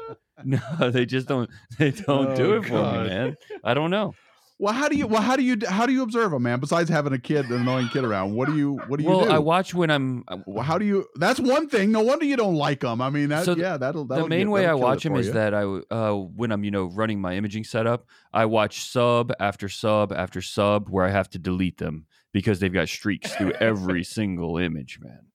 [0.44, 1.50] No, they just don't.
[1.78, 3.36] They don't do Oh, it for me, man.
[3.62, 4.14] I don't know.
[4.58, 5.06] Well, how do you?
[5.06, 5.56] Well, how do you?
[5.68, 6.60] How do you observe them, man?
[6.60, 8.74] Besides having a kid, an annoying kid around, what do you?
[8.88, 9.30] What do you Well, do?
[9.30, 10.22] I watch when I'm.
[10.28, 11.06] uh, Well, how do you?
[11.16, 11.92] That's one thing.
[11.92, 13.00] No wonder you don't like them.
[13.02, 14.04] I mean, that, So yeah, that'll.
[14.06, 15.32] that'll the main get- way I watch them is you.
[15.34, 18.04] that I, uh, when I'm, you know, running my imaging setup,
[18.34, 22.72] I watch sub after sub after sub where I have to delete them because they've
[22.72, 25.26] got streaks through every single image, man.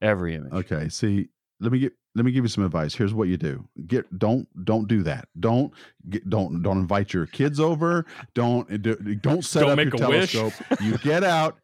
[0.00, 0.52] Every image.
[0.52, 1.28] Okay, see,
[1.60, 2.94] let me get let me give you some advice.
[2.94, 5.28] Here's what you do: get don't don't do that.
[5.38, 5.72] Don't
[6.08, 8.06] get, don't don't invite your kids over.
[8.34, 10.52] Don't eh, do, don't set Don't up your telescope.
[10.80, 11.58] You get out.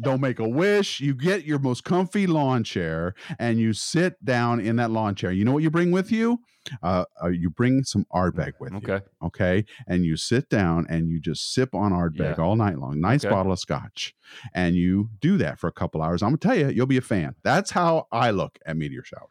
[0.00, 1.00] Don't make a wish.
[1.00, 5.32] You get your most comfy lawn chair and you sit down in that lawn chair.
[5.32, 6.40] You know what you bring with you?
[6.82, 8.78] Uh, uh, you bring some Ardbeg with you.
[8.78, 9.00] Okay.
[9.22, 12.44] okay and you sit down and you just sip on Ardbeg Yeah.
[12.44, 13.34] all night long nice Okay.
[13.34, 14.14] bottle of scotch
[14.54, 17.00] and you do that for a couple hours i'm gonna tell you you'll be a
[17.02, 19.28] fan that's how i look at meteor showers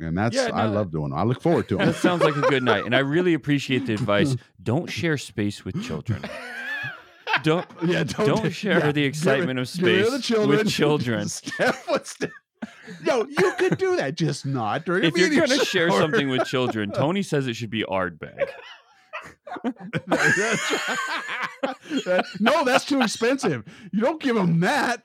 [0.00, 2.34] and that's Yeah, i love doing them i look forward to them That sounds like
[2.36, 2.84] a good night.
[2.86, 4.36] And I really appreciate the advice.
[4.60, 6.22] Don't share space with children.
[7.42, 10.58] Don't yeah don't share yeah, the excitement rid- of get rid of space the children.
[10.58, 11.28] with children.
[11.28, 11.74] step,
[12.04, 12.30] step?
[13.04, 16.28] Yo, you could do that, just not during a if you're going to share something
[16.28, 18.48] with children, Tony says it should be Ardbeg.
[22.04, 23.64] That- no, that's too expensive.
[23.92, 25.04] You don't give them that.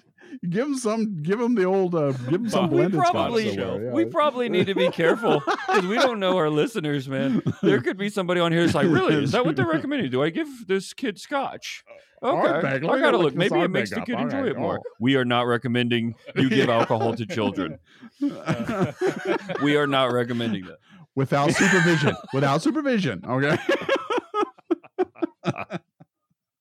[0.50, 1.22] Give him some.
[1.24, 1.96] Give him the old.
[1.96, 3.78] Uh, give him some We probably- yeah.
[3.92, 7.42] We probably need to be careful because we don't know our listeners, man.
[7.62, 9.16] There could be somebody on here that's like, really?
[9.24, 10.12] Is that what they're recommending?
[10.12, 11.84] Do I give this kid scotch?
[12.24, 13.36] Okay, Ardbeg, let I gotta look look.
[13.36, 14.48] Maybe it makes the kid All enjoy right.
[14.48, 14.80] it more.
[14.80, 14.90] Oh.
[15.00, 17.78] We are not recommending you give alcohol to children.
[19.62, 20.78] We are not recommending that.
[21.16, 22.16] without supervision.
[22.34, 23.24] without supervision.
[23.28, 23.58] Okay.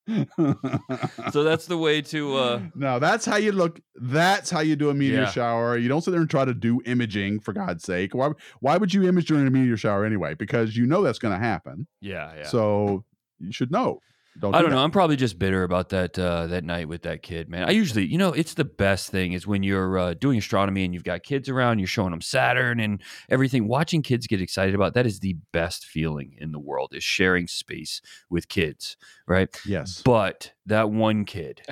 [1.32, 2.36] So that's the way to.
[2.36, 3.80] uh no, that's how you look.
[3.96, 5.30] That's how you do a meteor Yeah.
[5.30, 5.76] shower.
[5.76, 8.14] You don't sit there and try to do imaging for God's sake.
[8.14, 8.30] Why?
[8.60, 10.34] Why would you image during a meteor shower anyway?
[10.34, 11.86] Because you know that's going to happen.
[12.00, 12.44] Yeah, yeah.
[12.44, 13.04] So
[13.38, 14.00] you should know.
[14.40, 14.54] Don't.
[14.54, 14.82] I do don't know.
[14.84, 17.68] I'm probably just bitter about that uh, that night with that kid, man.
[17.68, 20.92] I usually, you know, it's the best thing is when you're uh, doing astronomy and
[20.92, 23.66] you've got kids around, you're showing them Saturn and everything.
[23.68, 26.92] Watching kids get excited about that is the best feeling in the world.
[26.94, 29.48] Is sharing space with kids, right?
[29.66, 30.02] Yes.
[30.04, 31.62] But that one kid,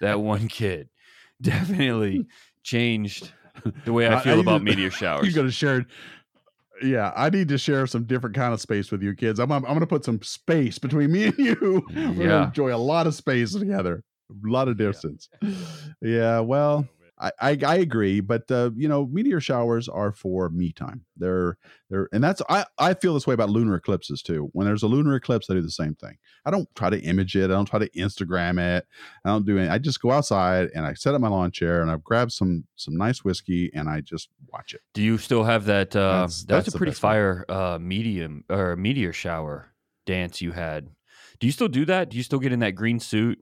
[0.00, 0.88] that one kid,
[1.42, 2.26] definitely
[2.62, 3.32] changed
[3.84, 5.22] the way I- I I feel need about meteor showers.
[5.24, 5.34] You're showers.
[5.34, 5.86] gonna share.
[6.82, 9.38] Yeah, I need to share some different kind of space with you kids.
[9.38, 11.84] I'm I'm, I'm gonna put some space between me and you.
[11.94, 15.28] We're gonna enjoy a lot of space together, a lot of distance.
[16.00, 16.86] Yeah, well,
[17.20, 21.04] I, I I agree, but uh, you know, meteor showers are for me time.
[21.16, 21.58] They're
[21.90, 24.48] they're and that's I I feel this way about lunar eclipses too.
[24.52, 26.16] When there's a lunar eclipse, I do the same thing.
[26.44, 27.44] I don't try to image it.
[27.44, 28.86] I don't try to Instagram it.
[29.24, 29.68] I don't do any.
[29.68, 32.64] I just go outside and I set up my lawn chair and I grab some
[32.76, 34.80] some nice whiskey and I just watch it.
[34.94, 35.96] Do you still have that?
[35.96, 37.12] Uh, That's- that was that's a pretty best one.
[37.12, 39.72] fire uh, medium or meteor shower
[40.06, 40.88] dance you had.
[41.40, 42.10] Do you still do that?
[42.10, 43.38] Do you still get in that green suit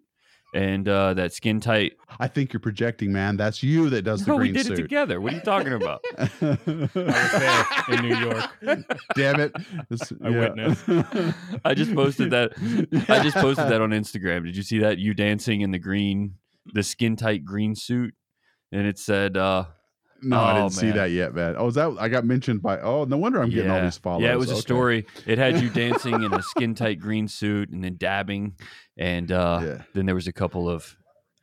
[0.54, 1.94] and uh, that skin tight?
[2.18, 3.36] I think you're projecting, man.
[3.36, 5.20] That's you that does the No, we green did it together.
[5.20, 6.02] What are you talking about?
[6.18, 8.44] I was there in New York.
[9.14, 9.52] Damn it!
[9.90, 10.84] This- I witnessed.
[11.64, 12.52] I just posted that.
[13.08, 14.44] I just posted that on Instagram.
[14.44, 14.98] Did you see that?
[14.98, 16.34] You dancing in the green,
[16.72, 18.14] the skin tight green suit,
[18.72, 19.64] and it said, uh,
[20.28, 21.54] No, I Oh, didn't see that yet, man.
[21.56, 22.80] Oh, is that I got mentioned by?
[22.80, 24.22] Oh, no wonder I'm getting all these follows.
[24.22, 25.06] Yeah, it was a story.
[25.26, 28.54] It had you dancing in a skin tight green suit and then dabbing,
[28.96, 29.82] and uh, Yeah.
[29.94, 30.96] then there was a couple of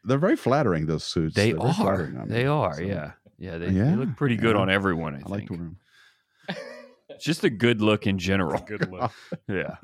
[0.03, 0.85] They're very flattering.
[0.85, 1.35] Those suits.
[1.35, 1.73] They They're are.
[1.73, 2.49] flattering on They me.
[2.49, 2.73] are.
[2.75, 3.11] So, yeah.
[3.39, 3.57] Yeah.
[3.57, 4.61] They, Yeah, they look pretty good yeah.
[4.61, 5.15] on everyone.
[5.15, 5.49] I, I like think.
[5.49, 5.77] to wear 'em.
[7.09, 8.61] It's just a good look in general.
[8.65, 9.11] Good look.
[9.47, 9.75] Yeah.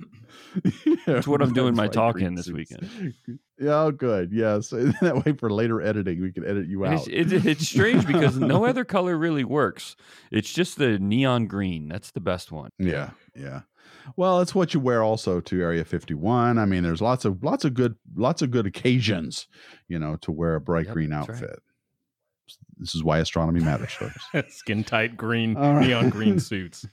[1.06, 3.14] That's what I'm doing my talking this weekend.
[3.60, 4.32] Yeah, oh, good.
[4.32, 4.70] Yes,
[5.02, 7.08] that way for later editing, we can edit you out.
[7.08, 9.96] It's, it's, it's strange because no other color really works.
[10.32, 11.90] It's just the neon green.
[11.90, 12.72] That's the best one.
[12.80, 13.62] Yeah, yeah.
[14.16, 16.58] Well, it's what you wear also to Area 51.
[16.58, 19.48] I mean, there's lots of lots of good lots of good occasions,
[19.88, 21.42] you know, to wear a bright Yep, green outfit.
[21.42, 21.60] right.
[22.58, 22.68] Outfit.
[22.78, 24.24] This is why astronomy matters, folks.
[24.56, 25.88] Skin tight green, All right.
[25.88, 26.86] neon green suits.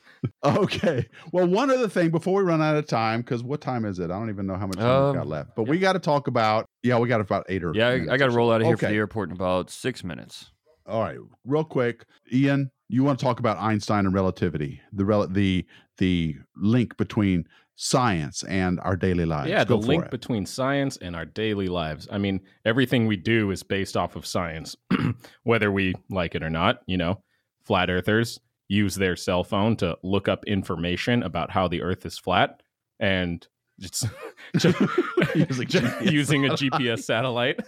[0.44, 1.07] Okay.
[1.32, 4.04] Well, one other thing before we run out of time, because what time is it?
[4.11, 5.57] I don't even know how much time we've got Um, left.
[5.57, 6.66] But we got to talk about.
[6.82, 7.72] Yeah, we got about eight or.
[7.74, 10.04] Yeah, I, I got to roll out of here for the airport in about six
[10.04, 10.50] minutes.
[10.86, 15.26] All right, real quick, Ian, you want to talk about Einstein and relativity, the rel-
[15.26, 15.66] the
[15.98, 17.44] the link between
[17.77, 19.51] science and our daily lives.
[19.51, 20.11] yeah, Go the link it.
[20.11, 22.09] between science and our daily lives.
[22.11, 24.74] I mean, everything we do is based off of science,
[25.45, 26.81] whether we like it or not.
[26.87, 27.22] You know,
[27.64, 32.18] flat earthers use their cell phone to look up information about how the Earth is
[32.18, 32.62] flat,
[32.99, 33.47] and
[33.79, 34.07] just,
[34.57, 34.81] just
[35.37, 36.11] Using GPS.
[36.11, 37.61] using a GPS satellite.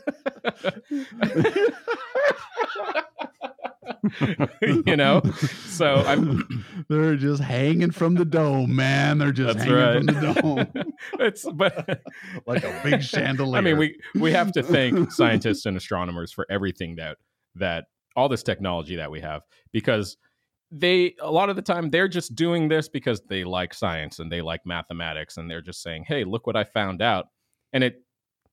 [4.87, 5.23] you know,
[5.67, 9.19] so I'm They're just hanging from the dome, man.
[9.19, 12.03] They're just hanging from the dome it's but
[12.47, 13.59] like a big chandelier.
[13.59, 17.19] I mean, we we have to thank scientists and astronomers for everything that
[17.57, 17.87] that
[18.17, 20.17] all this technology that we have because
[20.71, 24.31] they a lot of the time they're just doing this because they like science and
[24.31, 27.27] they like mathematics and they're just saying, "Hey, look what I found out."
[27.73, 28.03] And it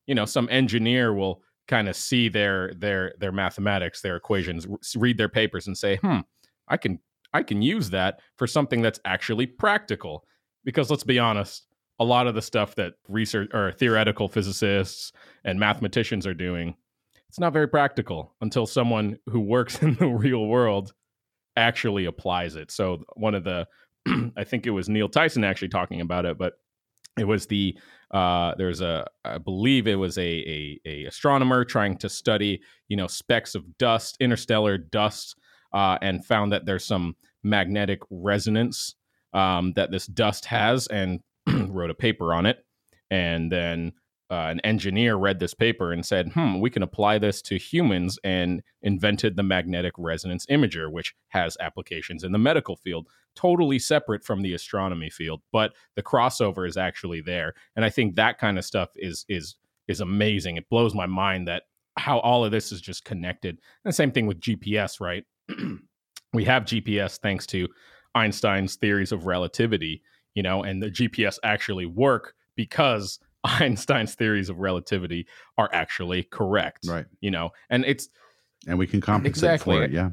[0.08, 5.18] you know, some engineer will kind of see their their their mathematics, their equations, read
[5.18, 6.20] their papers and say, "Hmm,
[6.68, 7.00] I can
[7.34, 10.26] I can use that for something that's actually practical."
[10.64, 11.68] Because let's be honest,
[12.00, 15.12] a lot of the stuff that research or theoretical physicists
[15.44, 16.76] and mathematicians are doing,
[17.30, 20.94] it's not very practical until someone who works in the real world
[21.58, 22.72] actually applies it.
[22.72, 23.68] So one of the
[24.38, 26.54] I think it was Neil Tyson actually talking about it, but
[27.18, 27.78] it was the
[28.16, 32.96] uh, there's a I believe it was a, a a astronomer trying to study you
[32.96, 35.36] know specks of dust, interstellar dust,
[35.74, 38.96] uh, and found that there's some magnetic resonance
[39.34, 41.20] um, that this dust has, and
[41.68, 42.66] wrote a paper on it.
[43.12, 43.92] And then
[44.36, 48.20] uh, an engineer read this paper and said, "Hmm, we can apply this to humans,"
[48.22, 54.26] and invented the magnetic resonance imager, which has applications in the medical field, totally separate
[54.26, 55.42] from the astronomy field.
[55.54, 59.56] But the crossover is actually there, and I think that kind of stuff is is
[59.88, 60.58] is amazing.
[60.58, 61.64] It blows my mind that
[61.96, 63.52] how all of this is just connected.
[63.52, 65.24] And the same thing with GPS, right?
[66.34, 67.70] we have GPS thanks to
[68.16, 70.02] Einstein's theories of relativity,
[70.34, 75.28] you know, and the GPS actually work because Einstein's theories of relativity
[75.58, 77.06] are actually correct, Right.
[77.22, 78.10] you know, and it's
[78.68, 79.78] And we can compensate Exactly.
[79.78, 80.12] for it, yeah.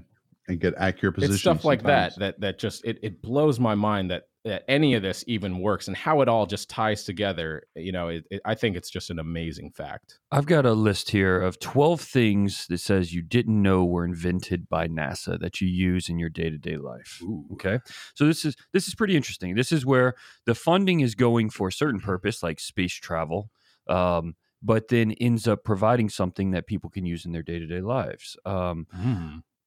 [0.49, 1.37] And get accurate positions.
[1.37, 4.95] it's stuff like that that that just it, it blows my mind that that any
[4.95, 8.41] of this even works and how it all just ties together you know it, it,
[8.45, 12.67] i think it's just an amazing fact I've got a list here of 12 things
[12.69, 16.79] that says you didn't know were invented by NASA that you use in your day-to-day
[16.79, 17.23] life.
[17.53, 17.81] Okay.
[18.15, 19.55] So this is this is pretty interesting.
[19.55, 20.15] This is where
[20.47, 23.51] the funding is going for a certain purpose like space travel.
[23.89, 28.37] Um, but then ends up providing something that people can use in their day-to-day lives.
[28.47, 28.87] Um,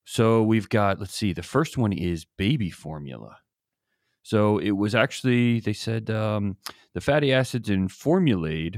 [0.06, 3.38] so we've got, let's see, the first one is baby formula.
[4.26, 6.58] So it was actually, they said um,
[6.96, 8.72] the fatty acids in formulae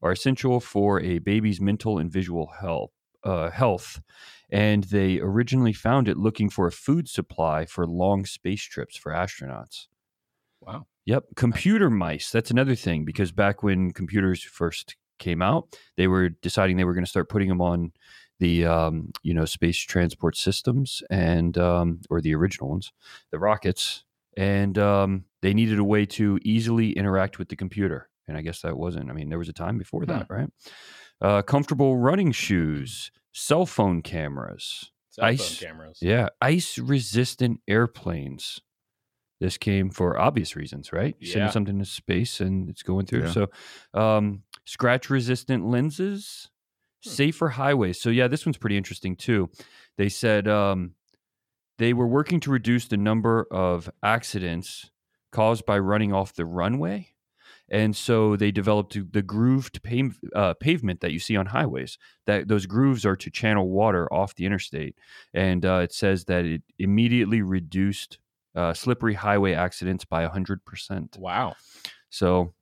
[0.00, 2.92] are essential for a baby's mental and visual health.
[3.24, 4.00] Uh, health,
[4.50, 9.12] and they originally found it looking for a food supply for long space trips for
[9.12, 9.86] astronauts.
[10.60, 12.30] wow Yep, computer mice.
[12.30, 16.94] That's another thing because back when computers first came out, they were deciding they were
[16.94, 17.92] going to start putting them on
[18.38, 22.92] the um, you know space transport systems and um, or the original ones,
[23.30, 24.04] the rockets,
[24.36, 28.08] and um, they needed a way to easily interact with the computer.
[28.28, 29.10] And I guess that wasn't.
[29.10, 30.48] I mean, there was a time before that, right?
[31.20, 38.60] Uh, comfortable running shoes, cell phone cameras, Cell phone Ice- cameras yeah, ice resistant airplanes.
[39.40, 41.16] This came for obvious reasons, right?
[41.18, 41.32] You're Yeah.
[41.32, 43.24] Sending something to space and it's going through.
[43.24, 43.30] Yeah.
[43.32, 43.50] So,
[43.92, 46.48] um, scratch resistant lenses,
[47.04, 47.10] Hmm.
[47.10, 48.00] safer highways.
[48.00, 49.50] So, yeah, this one's pretty interesting too.
[49.98, 50.94] They said um,
[51.78, 54.90] they were working to reduce the number of accidents
[55.30, 57.08] caused by running off the runway.
[57.70, 61.96] And so they developed the grooved pave, uh, pavement that you see on highways.
[62.26, 64.96] That those grooves are to channel water off the interstate,
[65.32, 68.18] and uh, it says that it immediately reduced
[68.54, 71.16] uh, slippery highway accidents by hundred percent.
[71.18, 71.54] wow
[72.10, 72.52] So,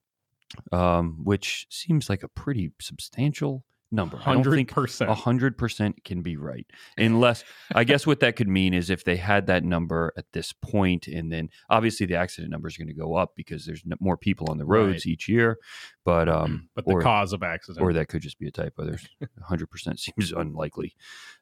[0.70, 4.18] um, which seems like a pretty substantial number.
[4.24, 6.66] I don't think 100% hundred percent can be right,
[6.96, 10.52] unless I guess what that could mean is if they had that number at this
[10.52, 13.96] point, and then obviously the accident number is going to go up because there's n-
[14.00, 15.58] more people on the roads each year.
[16.04, 18.84] But um, but the or, cause of accident or that could just be a typo.
[18.84, 19.06] There's
[19.42, 20.94] hundred percent seems unlikely.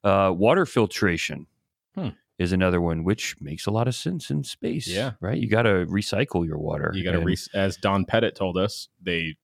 [0.05, 1.47] Uh, water filtration
[1.95, 2.09] Hmm.
[2.39, 4.87] is another one, which makes a lot of sense in space.
[4.87, 5.13] Yeah.
[5.21, 5.37] right.
[5.39, 6.93] You got to recycle your water.
[6.95, 9.37] you got to re- as don pettit told us they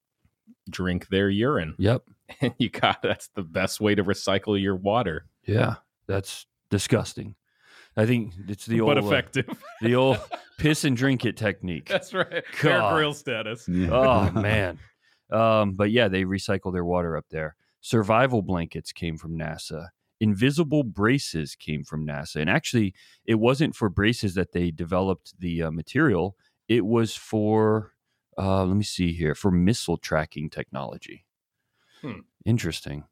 [0.71, 2.05] drink their urine Yep.
[2.41, 7.35] and you got that's the best way to recycle your water Yeah, that's disgusting.
[7.97, 9.47] I think it's the old but uh, effective
[9.83, 10.19] the old
[10.59, 11.89] piss and drink it technique.
[11.89, 12.95] that's right Bear God.
[12.95, 13.91] Grylls status Yeah.
[13.91, 14.79] oh man.
[15.31, 17.57] Um, but yeah, they recycle their water up there.
[17.81, 19.89] Survival blankets came from NASA.
[20.21, 22.37] Invisible braces came from NASA.
[22.37, 22.95] And actually,
[23.27, 26.37] it wasn't for braces that they developed the uh, material.
[26.69, 27.93] It was for,
[28.39, 31.25] uh, let me see here, for missile tracking technology.
[32.05, 32.21] Hmm.
[32.45, 33.05] Interesting.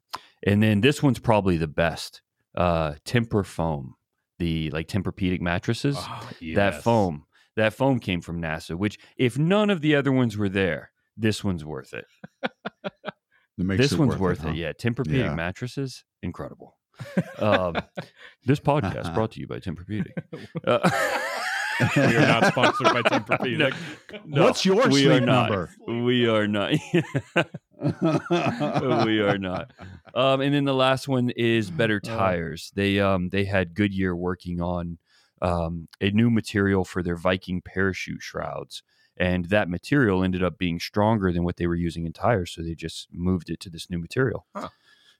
[0.45, 2.21] And then this one's probably the best.
[2.55, 3.95] Uh, Temper foam,
[4.39, 7.25] the like Tempur-Pedic mattresses Oh, that foam
[7.55, 11.43] that foam came from nasa which if none of the other ones were there this
[11.43, 12.05] one's worth it
[13.57, 14.53] It makes this it one's worth it, huh?
[14.53, 15.33] yeah Tempur-Pedic Yeah.
[15.35, 16.77] mattresses incredible
[17.39, 17.75] um,
[18.45, 20.11] this podcast brought to you by Tempur-Pedic
[20.67, 20.89] uh,
[21.95, 23.73] we are not sponsored by Tempur-Pedic.
[24.25, 25.49] no, What's your we sleep are not.
[25.49, 25.69] number?
[26.05, 26.73] we are not
[29.05, 29.71] we are not
[30.15, 32.07] um, and then the last one is better Oh.
[32.07, 34.97] tires they um they had goodyear working on
[35.41, 38.83] um, a new material for their viking parachute shrouds
[39.17, 42.61] and that material ended up being stronger than what they were using in tires so
[42.61, 44.69] they just moved it to this new material Huh.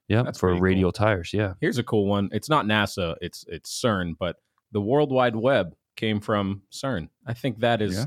[0.08, 0.64] yeah That's for pretty cool.
[0.64, 2.28] radial tires yeah Here's a cool one.
[2.32, 3.16] It's not NASA.
[3.20, 4.36] It's it's CERN, but
[4.72, 7.08] the World Wide Web came from CERN.
[7.26, 8.06] I think that is Yeah.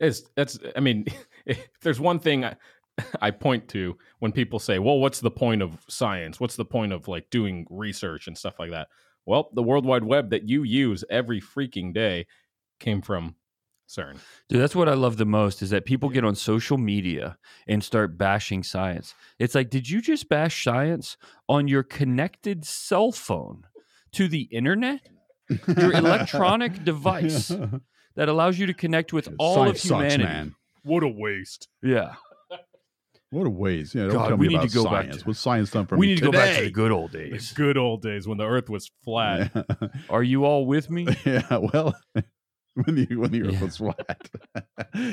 [0.00, 0.58] is that's.
[0.76, 1.06] I mean,
[1.46, 2.56] if there's one thing I,
[3.20, 6.40] I point to when people say, "Well, what's the point of science?
[6.40, 8.88] What's the point of like doing research and stuff like that?"
[9.26, 12.26] Well, the World Wide Web that you use every freaking day
[12.78, 13.36] came from
[13.88, 14.18] CERN.
[14.48, 17.82] Dude, that's what I love the most is that people get on social media and
[17.82, 19.14] start bashing science.
[19.38, 21.16] It's like, did you just bash science
[21.48, 23.64] on your connected cell phone
[24.12, 25.00] to the internet?
[25.48, 27.48] Your electronic device
[28.16, 30.24] that allows you to connect with all Science of sucks, humanity.
[30.24, 30.54] man.
[30.84, 31.68] What a waste.
[31.82, 32.14] Yeah.
[33.30, 33.94] What a waste.
[33.96, 35.16] Yeah, don't God, tell we me need about to go back science.
[35.22, 36.64] to- What's science done for we me need to go back to today?
[36.66, 37.52] the good old The days.
[37.52, 39.50] good old days when the Earth was flat.
[39.54, 39.88] Yeah.
[40.10, 41.08] Are you all with me?
[41.26, 41.42] yeah,
[41.72, 41.96] well,
[42.74, 43.64] when the when the Earth Yeah.
[43.64, 44.28] was flat.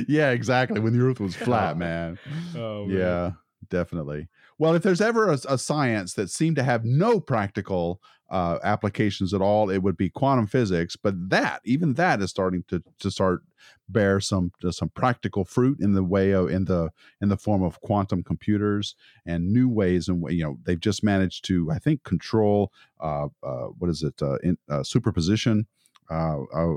[0.08, 0.80] yeah, exactly.
[0.80, 2.20] When the Earth was flat, man.
[2.56, 2.96] Oh, man.
[2.98, 3.32] Yeah,
[3.70, 4.28] definitely.
[4.60, 8.00] Well, if there's ever a, a science that seemed to have no practical
[8.32, 10.96] uh, applications at all, it would be quantum physics.
[10.96, 13.44] But that, even that, is starting to to start
[13.88, 16.90] bear some some practical fruit in the way of in the
[17.22, 21.44] in the form of quantum computers and new ways and you know they've just managed
[21.46, 22.72] to I think control
[23.02, 25.68] uh, uh, what is it uh, in, uh, superposition
[26.12, 26.76] uh, uh,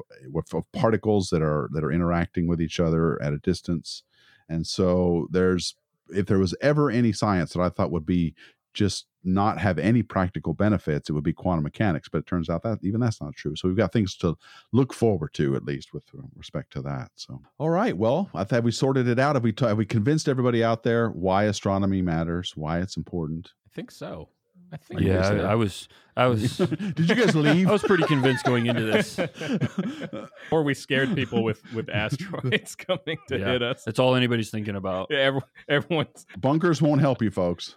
[0.53, 4.05] of particles that are that are interacting with each other at a distance.
[4.49, 5.75] And so there's
[6.11, 8.35] if there was ever any science that I thought would be
[8.75, 12.09] just not have any practical benefits, it would be quantum mechanics.
[12.09, 13.57] But it turns out that even that's not true.
[13.57, 14.37] So we've got things to
[14.73, 16.05] look forward to, at least with
[16.37, 17.11] respect to that.
[17.17, 17.97] So, all right.
[17.97, 19.37] Well, I thought we sorted it out.
[19.37, 23.53] Have we, t- have we convinced everybody out there why astronomy matters, why it's important?
[23.67, 24.29] I think so.
[24.73, 25.89] I think yeah, I, I, was.
[26.17, 26.57] I was.
[26.57, 27.69] Did you guys leave?
[27.69, 29.21] I was pretty convinced going into this.
[30.51, 33.53] or we scared people with with asteroids coming to Yeah.
[33.53, 33.85] hit us.
[33.85, 35.09] That's all anybody's thinking about.
[35.11, 36.27] Yeah, every, everyone's.
[36.39, 37.77] Bunkers won't help you, folks.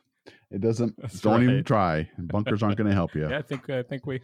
[0.52, 0.95] It doesn't.
[1.02, 2.10] That's don't even try.
[2.18, 3.30] Bunkers aren't going to help you.
[3.30, 4.22] Yeah, I think I think we.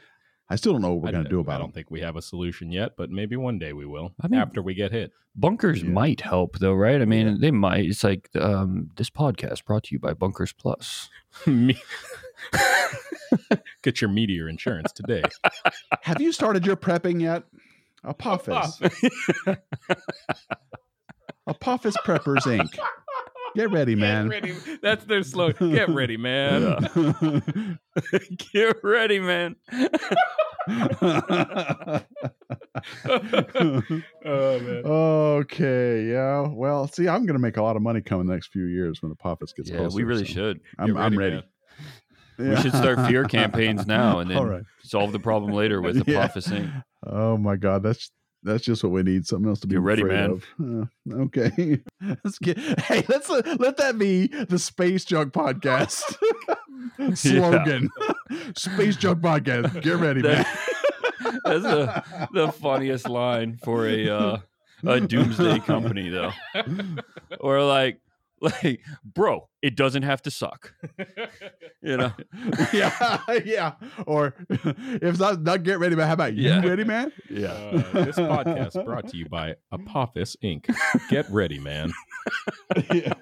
[0.50, 1.74] I still don't know what we're going to d- do I don't it.
[1.76, 4.14] think we have a solution yet, but maybe one day we will.
[4.22, 5.12] I mean- after we get hit.
[5.36, 5.90] Bunkers Yeah.
[5.90, 7.02] might help, though, right?
[7.02, 7.36] I mean, Yeah.
[7.40, 7.86] they might.
[7.86, 11.10] It's like um, this podcast brought to you by Bunkers Plus.
[11.48, 11.82] Me-
[13.82, 15.24] Get your meteor insurance today.
[16.02, 17.44] Have you started your prepping yet?
[18.04, 18.80] Apophis.
[21.48, 22.78] Apophis Preppers Inc.
[23.56, 24.30] Get ready, man.
[24.30, 24.78] Get ready.
[24.82, 25.72] That's their slogan.
[25.72, 26.88] Get ready, man.
[28.54, 29.56] Get ready, man.
[33.06, 34.82] oh man.
[34.86, 36.48] okay, yeah.
[36.48, 39.02] Well, see, I'm going to make a lot of money coming the next few years
[39.02, 39.96] when the Apophis gets yeah, closer.
[39.96, 40.60] we really so should.
[40.80, 41.36] I'm, Get I'm ready,
[42.40, 42.56] ready.
[42.56, 44.64] We should start fear campaigns now and then All right.
[44.84, 46.18] solve the problem later with the Yeah.
[46.20, 46.70] prophecy.
[47.06, 48.12] Oh my God, that's
[48.44, 49.26] that's just what we need.
[49.26, 50.30] Something else to be Get ready, afraid man.
[50.32, 50.92] of.
[51.10, 51.80] Uh, okay,
[52.24, 52.58] let's get.
[52.82, 56.02] Hey, let's uh, let that be the Space Junk Podcast
[57.16, 57.90] slogan.
[58.56, 59.82] Space Junk Podcast.
[59.82, 60.46] Get ready, man.
[61.46, 64.38] That's the, the funniest line for a uh,
[64.86, 66.32] a doomsday company, though.
[67.40, 68.00] Or like,
[68.44, 70.74] like, bro, it doesn't have to suck.
[71.86, 72.14] You know,
[72.74, 73.74] yeah, yeah.
[74.08, 76.08] Or if not not get ready, man.
[76.08, 76.62] How about Yeah.
[76.62, 77.12] you ready, man?
[77.30, 77.50] yeah.
[77.50, 80.74] Uh, this podcast brought to you by Apophis Inc.
[81.10, 81.92] Get ready, man.
[82.94, 83.16] Yeah.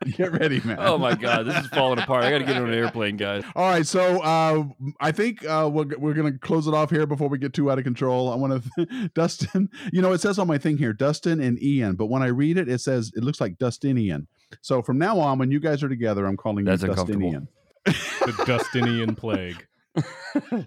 [0.16, 0.76] Get ready, man.
[0.80, 2.22] Oh my god, this is falling apart.
[2.24, 3.42] I got to get on an airplane, guys.
[3.56, 4.64] All right, so uh,
[5.00, 7.70] I think uh, we're, we're going to close it off here before we get too
[7.70, 8.32] out of control.
[8.32, 11.96] I want to, Dustin, you know, it says on my thing here, Dustin and Ian,
[11.96, 14.28] but when I read it, it says it looks like Dustinian.
[14.60, 16.88] So from now on, when you guys are together, I'm calling That's you.
[16.88, 17.48] Dustinian.
[17.84, 19.66] The Dustinian plague.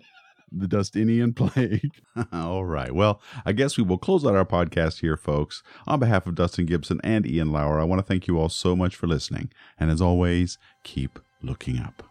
[0.52, 1.92] The Dustinian plague.
[2.34, 2.94] All right.
[2.94, 5.64] Well, I guess we will close out our podcast here, folks.
[5.88, 8.76] On behalf of Dustin Gibson and Ian Lauer, I want to thank you all so
[8.76, 9.50] much for listening.
[9.80, 12.11] And as always, keep looking up.